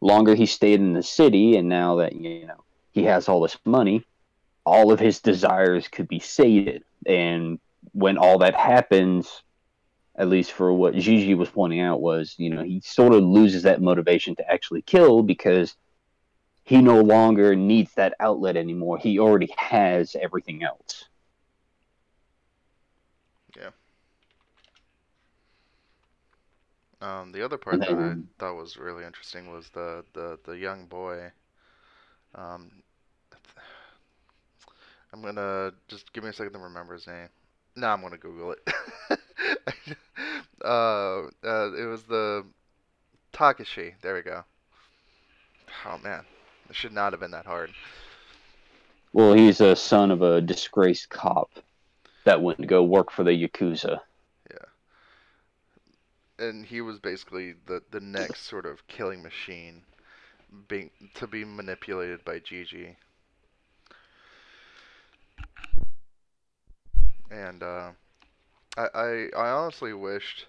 [0.00, 3.56] Longer he stayed in the city, and now that you know he has all this
[3.64, 4.04] money,
[4.64, 6.84] all of his desires could be sated.
[7.06, 7.58] And
[7.92, 9.42] when all that happens,
[10.16, 13.62] at least for what Jijii was pointing out, was you know he sort of loses
[13.62, 15.76] that motivation to actually kill because
[16.64, 18.98] he no longer needs that outlet anymore.
[18.98, 21.04] He already has everything else.
[23.56, 23.70] Yeah.
[27.00, 30.86] Um, the other part that I thought was really interesting was the the, the young
[30.86, 31.32] boy.
[32.34, 32.70] Um,
[35.12, 37.28] I'm gonna just give me a second to remember his name.
[37.76, 38.60] No, I'm gonna Google it.
[40.64, 42.44] uh, uh, it was the
[43.32, 43.94] Takeshi.
[44.02, 44.44] There we go.
[45.86, 46.24] Oh man,
[46.68, 47.70] it should not have been that hard.
[49.12, 51.50] Well, he's a son of a disgraced cop
[52.24, 54.00] that went to go work for the Yakuza.
[54.50, 54.66] Yeah,
[56.46, 59.82] and he was basically the the next sort of killing machine
[60.68, 62.96] being to be manipulated by Jijii.
[67.30, 67.92] And uh,
[68.76, 70.46] I, I I honestly wished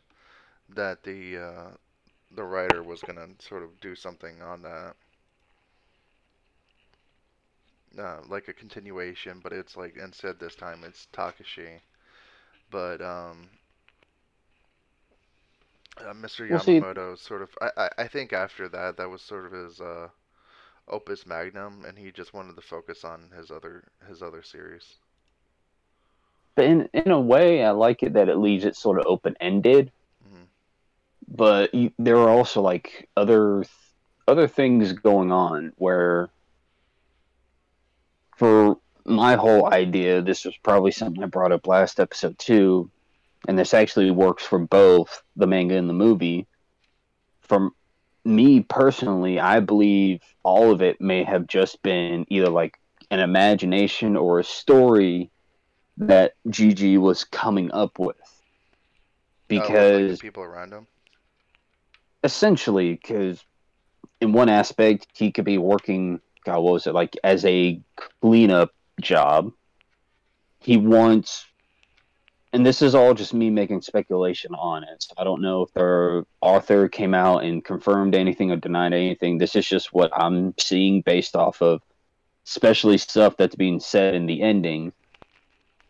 [0.69, 1.71] that the uh,
[2.31, 4.95] the writer was gonna sort of do something on that.
[7.97, 11.81] Uh, like a continuation, but it's like instead this time it's Takeshi.
[12.69, 13.49] But um,
[15.97, 16.45] uh, Mr.
[16.47, 19.51] Well, see- Yamamoto sort of I, I I think after that that was sort of
[19.51, 20.09] his uh
[20.87, 24.97] opus magnum and he just wanted to focus on his other his other series.
[26.55, 29.35] But in in a way, I like it that it leaves it sort of open
[29.39, 29.91] ended.
[30.27, 30.45] Mhm.
[31.27, 33.65] But you, there are also like other
[34.27, 36.29] other things going on where,
[38.37, 42.89] for my whole idea, this was probably something I brought up last episode too,
[43.47, 46.47] and this actually works for both the manga and the movie.
[47.41, 47.73] From
[48.23, 52.79] me personally, I believe all of it may have just been either like
[53.11, 55.29] an imagination or a story
[55.97, 58.17] that Jijii was coming up with.
[59.51, 60.87] Uh, with, like, the Because people around him.
[62.23, 63.43] essentially, because
[64.21, 67.81] in one aspect, he could be working, God, what was it, like as a
[68.21, 69.51] cleanup job.
[70.59, 71.45] He wants,
[72.53, 75.03] and this is all just me making speculation on it.
[75.03, 79.37] So I don't know if the author came out and confirmed anything or denied anything.
[79.37, 81.81] This is just what I'm seeing based off of,
[82.47, 84.93] especially stuff that's being said in the ending.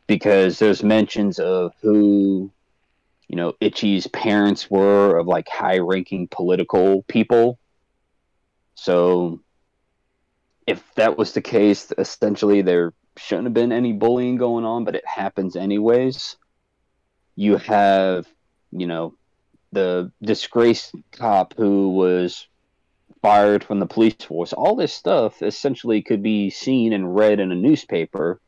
[0.07, 2.51] Because there's mentions of who
[3.33, 7.57] you know, Itchy's parents were of like high ranking political people.
[8.75, 9.41] So
[10.67, 14.95] if that was the case, essentially there shouldn't have been any bullying going on, but
[14.95, 16.37] it happens anyways.
[17.35, 18.27] You have,
[18.71, 19.15] you know,
[19.71, 22.47] the disgraced cop who was
[23.23, 24.53] fired from the police force.
[24.53, 28.39] All this stuff essentially could be seen and read in a newspaper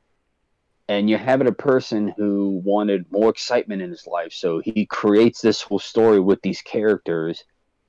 [0.88, 4.34] and you're having a person who wanted more excitement in his life.
[4.34, 7.44] So he creates this whole story with these characters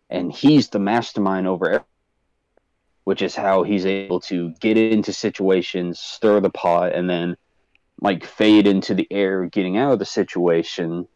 [0.09, 1.87] and he's the mastermind over everything
[3.07, 7.37] which is how he's able to get into situations stir the pot and then
[8.01, 11.07] like fade into the air getting out of the situation.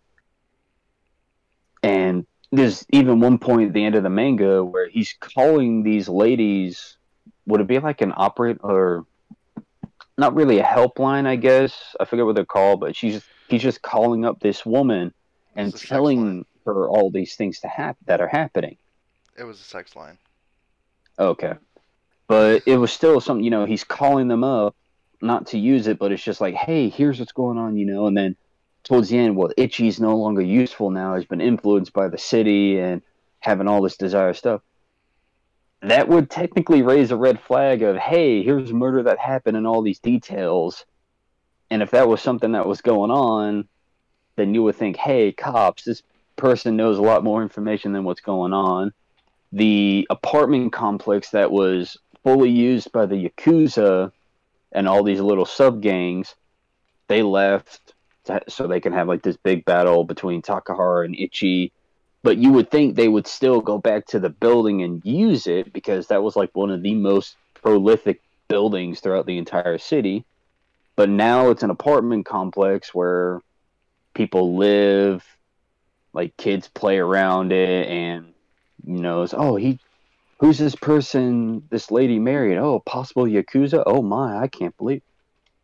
[1.83, 6.09] And there's even one point at the end of the manga where he's calling these
[6.09, 6.97] ladies
[7.45, 9.05] would it be like an operator or
[10.18, 11.96] not really a helpline, I guess.
[11.99, 15.12] I forget what they're called, but she's he's just calling up this woman
[15.57, 18.77] and It's a sex telling her all these things to hap- that are happening.
[19.37, 20.18] It was a sex line.
[21.18, 21.55] Okay,
[22.29, 23.44] but it was still something.
[23.44, 24.77] You know, he's calling them up
[25.23, 28.07] not to use it, but it's just like, hey, here's what's going on, you know.
[28.07, 28.37] And then
[28.85, 31.16] towards the end, well, Itchy's no longer useful now.
[31.16, 33.03] He's been influenced by the city and
[33.41, 34.62] having all this desire stuff.
[35.83, 39.83] That would technically raise a red flag of, hey, here's murder that happened and all
[39.83, 40.85] these details.
[41.70, 43.66] And if that was something that was going on,
[44.37, 46.03] then you would think, hey, cops, this
[46.37, 48.93] person knows a lot more information than what's going on.
[49.53, 54.12] The apartment complex that was fully used by the Yakuza
[54.72, 56.35] and all these little sub gangs,
[57.09, 61.72] they left to, so they can have like this big battle between Kakihara and Ichi.
[62.23, 65.73] But you would think they would still go back to the building and use it
[65.73, 70.25] because that was like one of the most prolific buildings throughout the entire city.
[70.97, 73.41] But now it's an apartment complex where
[74.12, 75.25] people live,
[76.12, 78.35] like kids play around it, and
[78.85, 79.79] you know, it's, oh he,
[80.41, 81.62] who's this person?
[81.71, 82.59] This lady married?
[82.59, 83.83] Oh, possible yakuza?
[83.87, 85.03] Oh my, I can't believe.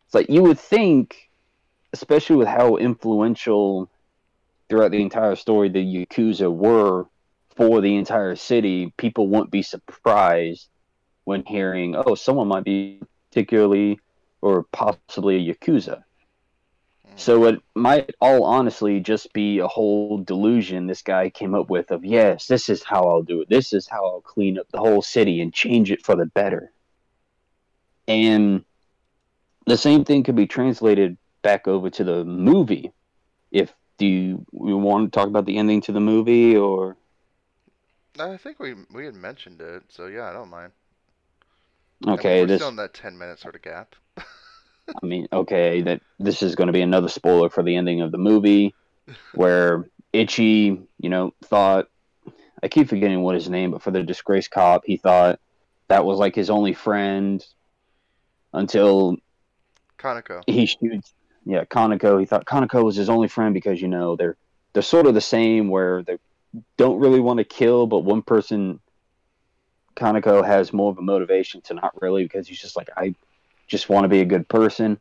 [0.07, 1.29] It's like you would think,
[1.93, 3.91] especially with how influential
[4.69, 7.07] throughout the entire story the yakuza were
[7.57, 10.69] for the entire city, people won't be surprised
[11.25, 13.01] when hearing, oh, someone might be
[13.31, 13.99] particularly
[14.43, 16.05] or possibly a yakuza.
[17.05, 17.12] Hmm.
[17.17, 21.91] So it might all honestly just be a whole delusion this guy came up with
[21.91, 23.49] of yes, this is how I'll do it.
[23.49, 26.73] This is how I'll clean up the whole city and change it for the better.
[28.07, 28.64] And
[29.67, 32.93] the same thing could be translated back over to the movie.
[33.51, 36.97] If do you want to talk about the ending to the movie or
[38.19, 40.73] I think we we had mentioned it, so yeah, I don't mind.
[42.07, 43.95] okay, I mean, this still in that ten minute sort of gap.
[44.17, 48.13] I mean, okay, that this is going to be another spoiler for the ending of
[48.13, 48.75] the movie,
[49.35, 51.89] where Itchy, you know, thought
[52.63, 55.41] I keep forgetting what his name, but for the disgraced cop, he thought
[55.89, 57.45] that was like his only friend
[58.53, 59.17] until
[59.99, 60.43] Kaneko.
[60.47, 61.13] he shoots.
[61.47, 62.19] Yeah, Kaneko.
[62.19, 64.37] He thought Kaneko was his only friend because you know they're
[64.73, 66.19] they're sort of the same, where they
[66.77, 68.81] don't really want to kill, but one person,
[69.95, 73.15] Kaneko, has more of a motivation to not really because he's just like I
[73.69, 74.99] just want to be a good person.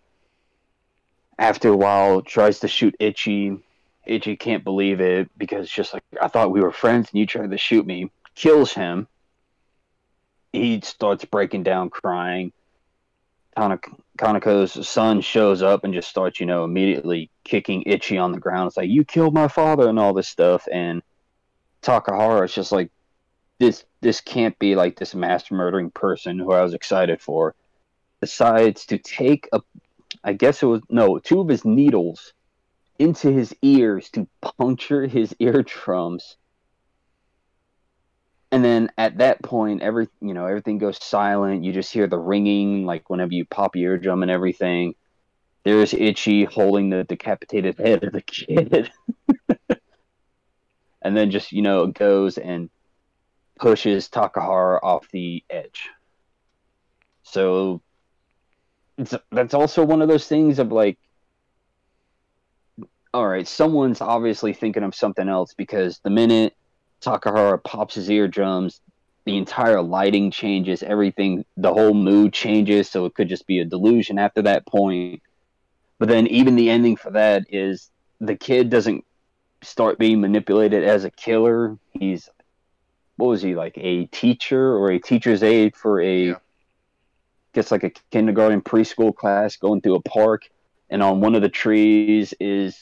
[1.37, 3.57] After a while, tries to shoot Itchy.
[4.05, 7.25] Itchy can't believe it because it's just like I thought we were friends and you
[7.25, 8.11] tried to shoot me.
[8.35, 9.07] Kills him.
[10.53, 12.53] He starts breaking down, crying.
[13.57, 18.67] Kaneko's son shows up and just starts, you know, immediately kicking Itchy on the ground.
[18.67, 20.67] It's like you killed my father and all this stuff.
[20.71, 21.01] And
[21.81, 22.91] Kakihara is just like,
[23.59, 27.55] this this can't be like this mass murdering person who I was excited for
[28.19, 29.61] decides to take a
[30.23, 32.33] I guess it was no, two of his needles
[32.97, 36.37] into his ears to puncture his eardrums.
[38.51, 41.63] And then at that point every you know, everything goes silent.
[41.63, 44.95] You just hear the ringing like whenever you pop your eardrum and everything.
[45.63, 48.91] There's Itchy holding the decapitated head of the kid.
[51.01, 52.69] and then just, you know, goes and
[53.59, 55.89] pushes Kakihara off the edge.
[57.23, 57.81] So
[58.97, 60.97] it's, that's also one of those things of like
[63.13, 66.53] all right someone's obviously thinking of something else because the minute
[67.05, 68.81] Kakihara pops his eardrums
[69.25, 73.65] the entire lighting changes everything the whole mood changes so it could just be a
[73.65, 75.21] delusion after that point
[75.99, 77.89] but then even the ending for that is
[78.19, 79.03] the kid doesn't
[79.63, 82.29] start being manipulated as a killer he's
[83.17, 86.35] what was he like a teacher or a teacher's aide for a Yeah.
[87.53, 90.43] gets like a kindergarten preschool class going through a park
[90.89, 92.77] and on one of the trees is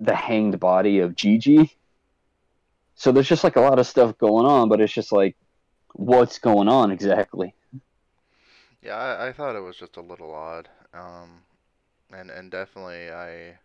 [0.00, 1.70] the hanged body of Jijii.
[2.96, 5.36] So there's just like a lot of stuff going on, but it's just like
[5.94, 7.54] what's going on exactly.
[8.82, 10.68] Yeah, I, I thought it was just a little odd.
[10.94, 11.42] Um,
[12.12, 13.58] and and definitely I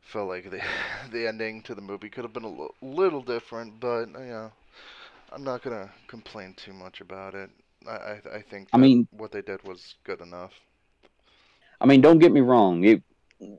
[0.00, 0.60] felt like the
[1.12, 4.52] the ending to the movie could have been a little, little different, but you know,
[5.32, 7.50] I'm not gonna complain too much about it.
[7.88, 10.54] I I, I think I mean- what they did was good enough.
[11.80, 12.84] I mean, don't get me wrong.
[12.84, 13.02] It,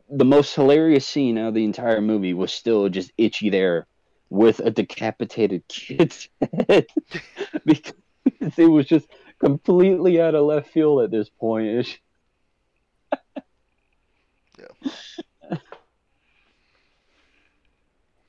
[0.09, 3.87] the most hilarious scene out of the entire movie was still just Itchy there
[4.29, 6.27] with a decapitated kid's
[6.67, 6.85] head
[7.65, 7.93] because
[8.57, 9.07] it was just
[9.39, 11.67] completely out of left field at this point.
[11.79, 11.97] It's-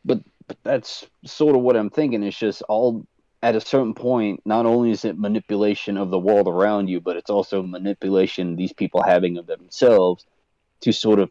[0.04, 2.22] but but that's sort of what I'm thinking.
[2.22, 3.06] It's just all
[3.42, 4.40] at a certain point.
[4.44, 8.72] Not only is it manipulation of the world around you, but it's also manipulation these
[8.72, 10.26] people having of themselves
[10.82, 11.30] to sort of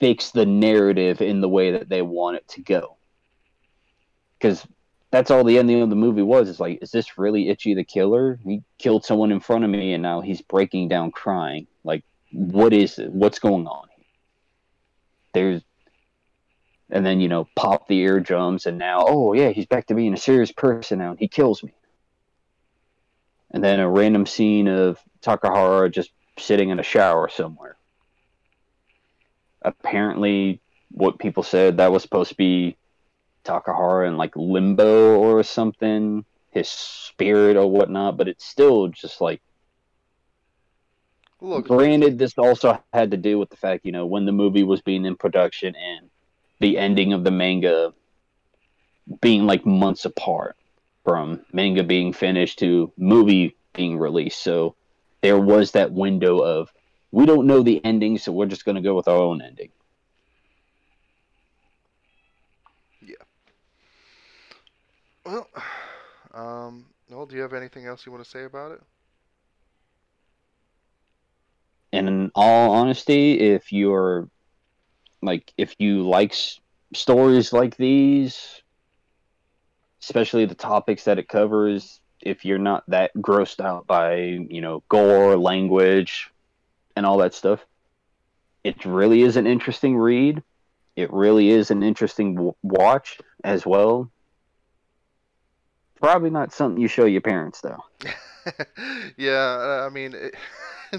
[0.00, 2.96] fix the narrative in the way that they want it to go.
[4.38, 4.66] Because
[5.10, 6.48] that's all the ending of the movie was.
[6.48, 8.38] It's like, is this really Itchy the killer?
[8.44, 11.66] He killed someone in front of me, and now he's breaking down crying.
[11.84, 13.12] Like, what is it?
[13.12, 13.86] What's going on?
[15.32, 15.62] There's
[16.90, 20.14] and then you know pop the eardrums and now oh yeah he's back to being
[20.14, 21.72] a serious person now and he kills me
[23.50, 27.76] and then a random scene of Kakihara just sitting in a shower somewhere
[29.64, 30.60] apparently
[30.90, 32.76] what people said that was supposed to be
[33.44, 39.40] Kakihara in like limbo or something his spirit or whatnot but it's still just like
[41.40, 44.62] Look, granted this also had to do with the fact you know when the movie
[44.62, 46.10] was being in production and
[46.60, 47.92] the ending of the manga
[49.20, 50.56] being like months apart
[51.04, 54.42] from manga being finished to movie being released.
[54.42, 54.74] So
[55.20, 56.72] there was that window of
[57.14, 59.70] we don't know the ending, so we're just going to go with our own ending.
[63.00, 63.16] Yeah.
[65.24, 65.48] Well,
[66.34, 68.82] um, Noel, do you have anything else you want to say about it?
[71.92, 74.28] And in all honesty, if you're
[75.22, 76.60] like, if you like s-
[76.94, 78.62] stories like these,
[80.02, 84.82] especially the topics that it covers, if you're not that grossed out by, you know,
[84.88, 86.30] gore, language,
[86.96, 87.64] and all that stuff,
[88.62, 90.42] it really is an interesting read.
[90.96, 94.10] It really is an interesting w- watch as well.
[96.00, 97.82] Probably not something you show your parents, though.
[99.16, 100.34] yeah, I mean, it,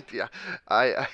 [0.13, 0.27] yeah,
[0.67, 1.07] I, I,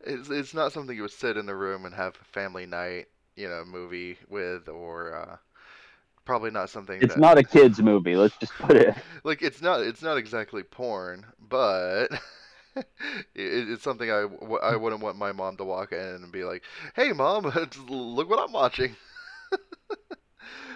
[0.00, 3.06] it's it's not something you would sit in the room and have a family night,
[3.36, 5.36] you know, movie with, or uh,
[6.24, 8.16] probably not something It's that not a kids movie.
[8.16, 8.94] Let's just put it.
[9.24, 12.08] like it's not it's not exactly porn, but
[12.76, 12.84] it,
[13.34, 14.26] it's something I,
[14.62, 16.62] I wouldn't want my mom to walk in and be like,
[16.94, 17.44] "Hey, mom,
[17.88, 18.96] look what I'm watching,"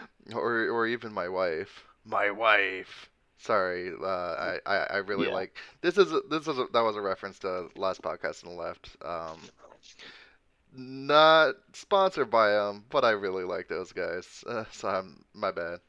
[0.35, 1.85] or or even my wife.
[2.05, 3.11] My wife.
[3.39, 5.31] Sorry, uh, I, I I really Yeah.
[5.31, 8.51] like this is a, this is a, that was a reference to last podcast on
[8.57, 8.97] the left.
[9.05, 9.51] Um,
[10.73, 14.45] not sponsored by them, but I really like those guys.
[14.47, 15.81] Uh, so I'm my bad.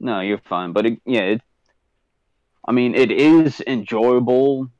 [0.00, 0.72] No, you're fine.
[0.72, 1.42] But it, yeah, it,
[2.66, 4.70] I mean, it is enjoyable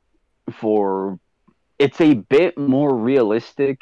[0.51, 1.19] for.
[1.79, 3.81] It's a bit more realistic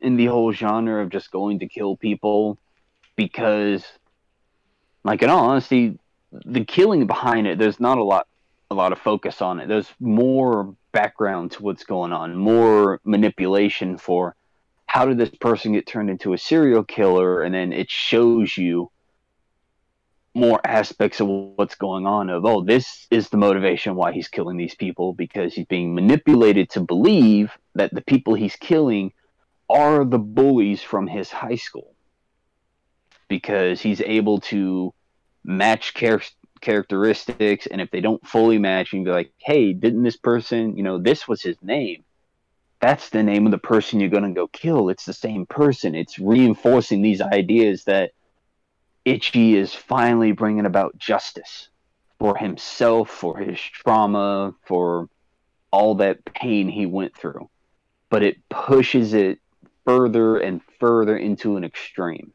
[0.00, 2.58] in the whole genre of just going to kill people
[3.16, 3.84] because,
[5.02, 5.98] like, in all honesty,
[6.30, 8.28] the killing behind it, there's not a lot,
[8.70, 9.68] a lot of focus on it.
[9.68, 14.36] There's more background to what's going on, more manipulation for
[14.86, 18.90] how did this person get turned into a serial killer, and then it shows you
[20.34, 24.56] more aspects of what's going on of oh this is the motivation why he's killing
[24.56, 29.12] these people because he's being manipulated to believe that the people he's killing
[29.68, 31.94] are the bullies from his high school.
[33.28, 34.94] Because he's able to
[35.44, 36.22] match char-
[36.60, 40.76] characteristics and if they don't fully match you can be like hey didn't this person
[40.76, 42.04] you know this was his name.
[42.80, 44.88] That's the name of the person you're going to go kill.
[44.88, 45.96] It's the same person.
[45.96, 48.12] It's reinforcing these ideas that
[49.08, 51.70] Itchy is finally bringing about justice
[52.18, 55.08] for himself, for his trauma, for
[55.72, 57.50] all that pain he went through.
[58.10, 59.40] But it pushes it
[59.86, 62.34] further and further into an extreme.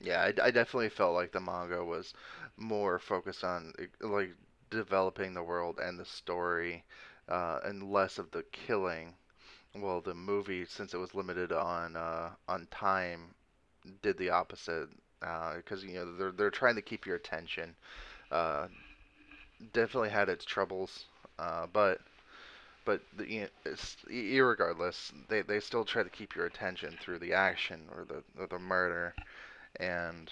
[0.00, 2.12] Yeah, I, I definitely felt like the manga was
[2.58, 4.34] more focused on like
[4.70, 6.84] developing the world and the story,
[7.28, 9.16] uh, and less of the killing.
[9.74, 13.34] Well, the movie, since it was limited on uh, on time,
[14.02, 14.90] did the opposite.
[15.22, 17.74] Because you know they're they're trying to keep your attention.
[18.30, 18.68] Uh,
[19.72, 21.06] definitely had its troubles,
[21.38, 22.00] uh, but
[22.84, 27.18] but the, you know, it's, irregardless, they they still try to keep your attention through
[27.20, 29.14] the action or the or the murder,
[29.80, 30.30] and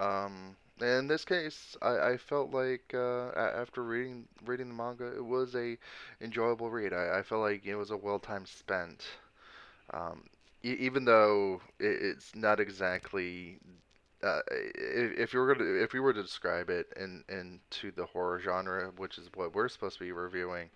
[0.00, 5.24] um, in this case, I, I felt like uh, after reading reading the manga, it
[5.24, 5.78] was a
[6.22, 6.92] enjoyable read.
[6.94, 9.04] I, I felt like it was a well time spent.
[9.92, 10.22] Um,
[10.62, 13.58] even though it, it's not exactly
[14.22, 18.40] uh, if, you were gonna if we were to describe it in into the horror
[18.40, 20.70] genre, which is what we're supposed to be reviewing,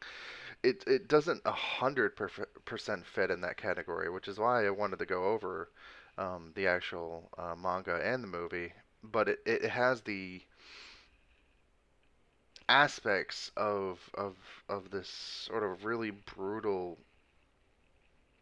[0.63, 2.17] it it doesn't a hundred
[2.65, 5.71] percent fit in that category, which is why I wanted to go over
[6.19, 8.73] um, the actual uh, manga and the movie.
[9.05, 10.43] But it, it has the
[12.69, 14.37] aspects of of
[14.69, 16.99] of this sort of really brutal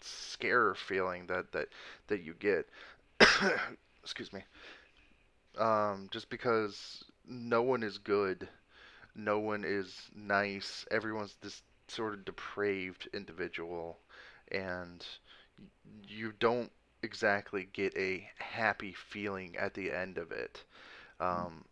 [0.00, 1.68] scare feeling that that
[2.08, 2.68] that you get.
[4.02, 4.42] Excuse me.
[5.60, 8.48] Um, just because no one is good,
[9.14, 10.86] no one is nice.
[10.90, 14.00] Everyone's this sort of depraved individual,
[14.52, 15.06] and
[16.08, 20.64] you don't exactly get a happy feeling at the end of it.
[21.20, 21.64] Um,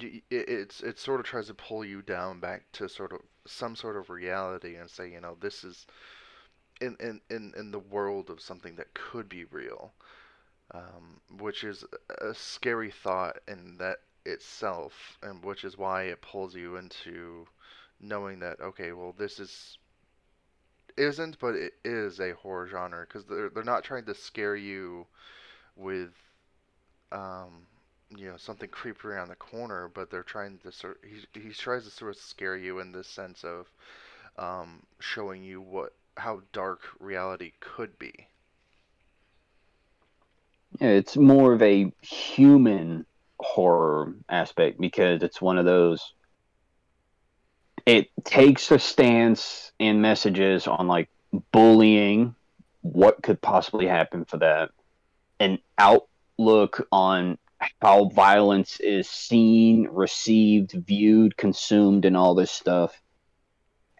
[0.00, 3.76] it, it's it sort of tries to pull you down back to sort of some
[3.76, 5.86] sort of reality and say, you know, this is
[6.80, 9.94] in in in, in the world of something that could be real,
[10.72, 11.84] um, which is
[12.20, 17.46] a scary thought in that itself, and which is why it pulls you into
[18.00, 19.78] knowing that okay, well, this is
[20.96, 25.06] isn't, but it is a horror genre because they're they're not trying to scare you
[25.76, 26.12] with
[27.12, 27.66] um,
[28.10, 31.84] you know something creepy around the corner, but they're trying to sort he he tries
[31.84, 33.70] to sort of scare you in the sense of
[34.38, 38.28] um, showing you what how dark reality could be.
[40.80, 43.06] It's more of a human
[43.38, 46.14] horror aspect because it's one of those.
[47.84, 51.08] It takes a stance and messages on like
[51.52, 52.34] bullying,
[52.80, 54.70] what could possibly happen for that,
[55.40, 57.38] an outlook on
[57.80, 63.00] how violence is seen, received, viewed, consumed, and all this stuff.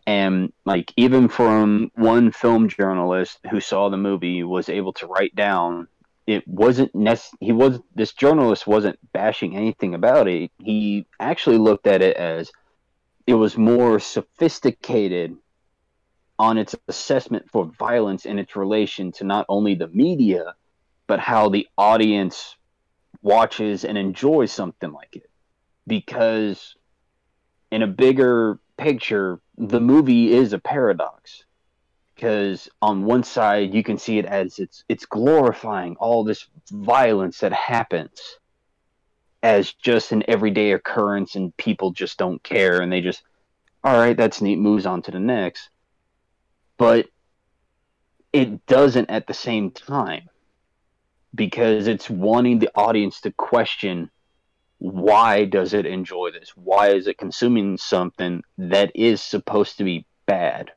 [0.07, 5.35] And like even from one film journalist who saw the movie was able to write
[5.35, 5.87] down
[6.27, 10.51] it wasn't nec- he was this journalist wasn't bashing anything about it.
[10.59, 12.51] He actually looked at it as
[13.27, 15.37] it was more sophisticated
[16.39, 20.55] on its assessment for violence and its relation to not only the media
[21.07, 22.57] but how the audience
[23.20, 25.31] watches and enjoys something like it.
[25.87, 26.75] Because
[27.70, 31.45] in a bigger picture, the movie is a paradox.
[32.23, 37.41] Because on one side you can see it as it's it's glorifying all this violence
[37.41, 38.39] that happens
[39.43, 43.25] as just an everyday occurrence and people just don't care and they just
[43.83, 45.68] all right, that's neat, moves on to the next.
[46.79, 47.09] But
[48.33, 50.29] it doesn't at the same time
[51.35, 54.12] because it's wanting the audience to question
[54.79, 56.51] why does it enjoy this?
[56.51, 60.70] Why is it consuming something that is supposed to be bad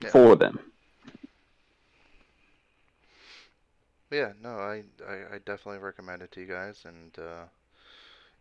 [0.00, 0.12] Yeah.
[0.12, 0.58] for them?
[4.10, 7.44] Yeah, no, I, I, I definitely recommend it to you guys, and uh,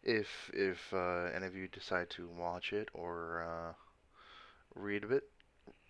[0.03, 3.73] if if uh, any of you decide to watch it or uh,
[4.75, 5.23] read a bit,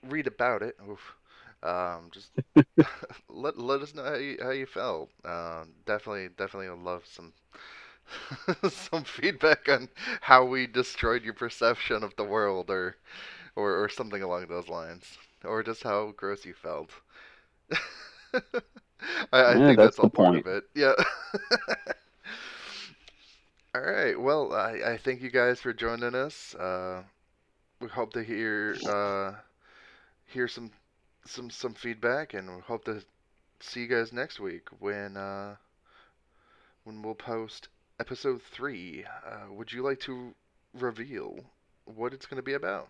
[0.03, 1.15] read about it, oof,
[1.63, 2.31] um, just
[3.29, 5.09] let let us know how you how you felt.
[5.25, 7.33] Um, definitely definitely would love some
[8.69, 9.89] some feedback on
[10.21, 12.97] how we destroyed your perception of the world, or
[13.55, 15.17] or or something along those lines,
[15.47, 16.91] or just how gross you felt.
[19.33, 20.35] I, I Yeah, think that's that's all the part point.
[20.35, 20.65] of it.
[20.75, 20.93] Yeah.
[23.75, 24.19] All right.
[24.19, 26.55] Well, I, I thank you guys for joining us.
[26.55, 27.03] Uh,
[27.81, 29.39] we hope to hear uh,
[30.25, 30.71] hear some
[31.25, 33.03] some some feedback, and we hope to
[33.59, 35.55] see you guys next week when uh,
[36.83, 37.67] when we'll post
[37.99, 39.05] episode three.
[39.25, 40.33] Uh, would you like to
[40.73, 41.37] reveal
[41.85, 42.89] what it's going to be about?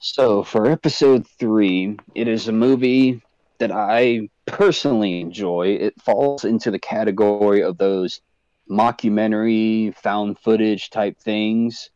[0.00, 3.20] So, for episode three, it is a movie
[3.58, 5.78] that I personally enjoy.
[5.80, 8.20] It falls into the category of those
[8.70, 11.90] mockumentary, found footage type things.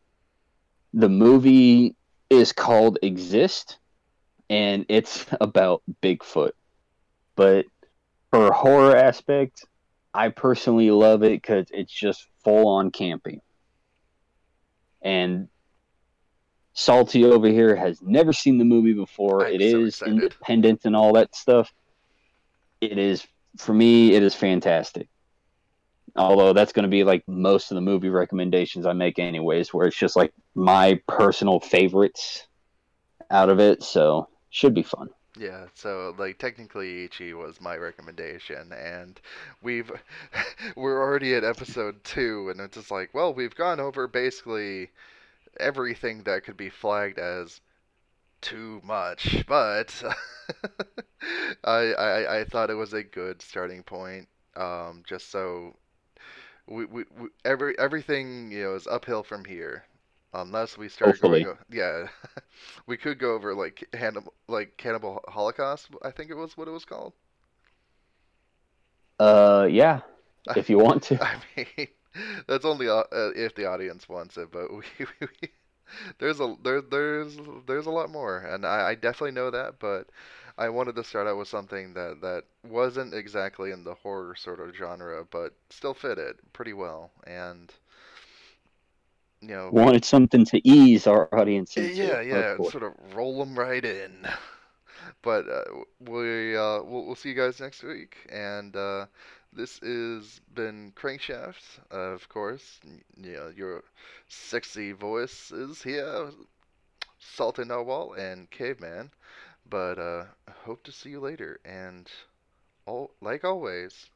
[0.93, 1.95] The movie
[2.29, 3.77] is called Exist,
[4.49, 6.51] and it's about Bigfoot.
[7.37, 7.67] But
[8.31, 9.65] for horror aspect,
[10.13, 13.39] I personally love it because it's just full on camping.
[15.01, 15.47] And
[16.73, 19.45] Salty over here has never seen the movie before.
[19.45, 20.13] I'm It so is excited.
[20.23, 21.71] independent and all that stuff.
[22.81, 23.25] It is
[23.57, 24.13] for me.
[24.13, 25.07] It is fantastic.
[26.15, 29.87] Although that's going to be like most of the movie recommendations I make, anyways, where
[29.87, 32.47] it's just like my personal favorites
[33.31, 33.81] out of it.
[33.83, 35.09] So should be fun.
[35.39, 39.19] Yeah, so like technically Ichi was my recommendation and
[39.63, 39.91] we've
[40.75, 44.91] we're already at episode 2 and it's just like, well, we've gone over basically
[45.59, 47.61] everything that could be flagged as
[48.41, 50.03] too much, but
[51.63, 55.75] I, I I thought it was a good starting point um just so
[56.67, 59.85] we, we, we every everything, you know, is uphill from here.
[60.33, 61.45] Unless we start Hopefully.
[61.45, 62.07] going, yeah,
[62.87, 65.89] we could go over like Hannibal, like Cannibal Holocaust.
[66.03, 67.13] I think it was what it was called.
[69.19, 70.01] Uh, yeah,
[70.55, 71.19] if you want to.
[71.21, 71.87] I mean,
[72.47, 74.83] that's only uh, uh, if the audience wants it, but we,
[75.21, 75.49] we
[76.19, 77.37] there's a there there's
[77.67, 80.09] there's a lot more, and I, I definitely know that, but
[80.57, 84.59] I wanted to start out with something that that wasn't exactly in the horror sort
[84.59, 87.73] of genre, but still fit it pretty well, and
[89.41, 91.95] you know, Wanted something to ease our audience into.
[91.95, 94.27] yeah, yeah, sort of roll them right in.
[95.21, 95.63] But uh,
[95.99, 99.05] we uh, we'll, we'll see you guys next week, and uh,
[99.55, 102.79] this is been Crankshaft, of course.
[103.17, 103.83] You know, your
[104.27, 106.31] sexy voice is here,
[107.19, 109.11] Salty Narwhal and Caveman.
[109.69, 110.25] But uh,
[110.65, 112.09] hope to see you later, and
[112.85, 114.07] all like always,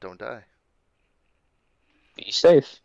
[0.00, 0.44] don't die.
[2.16, 2.80] Be safe.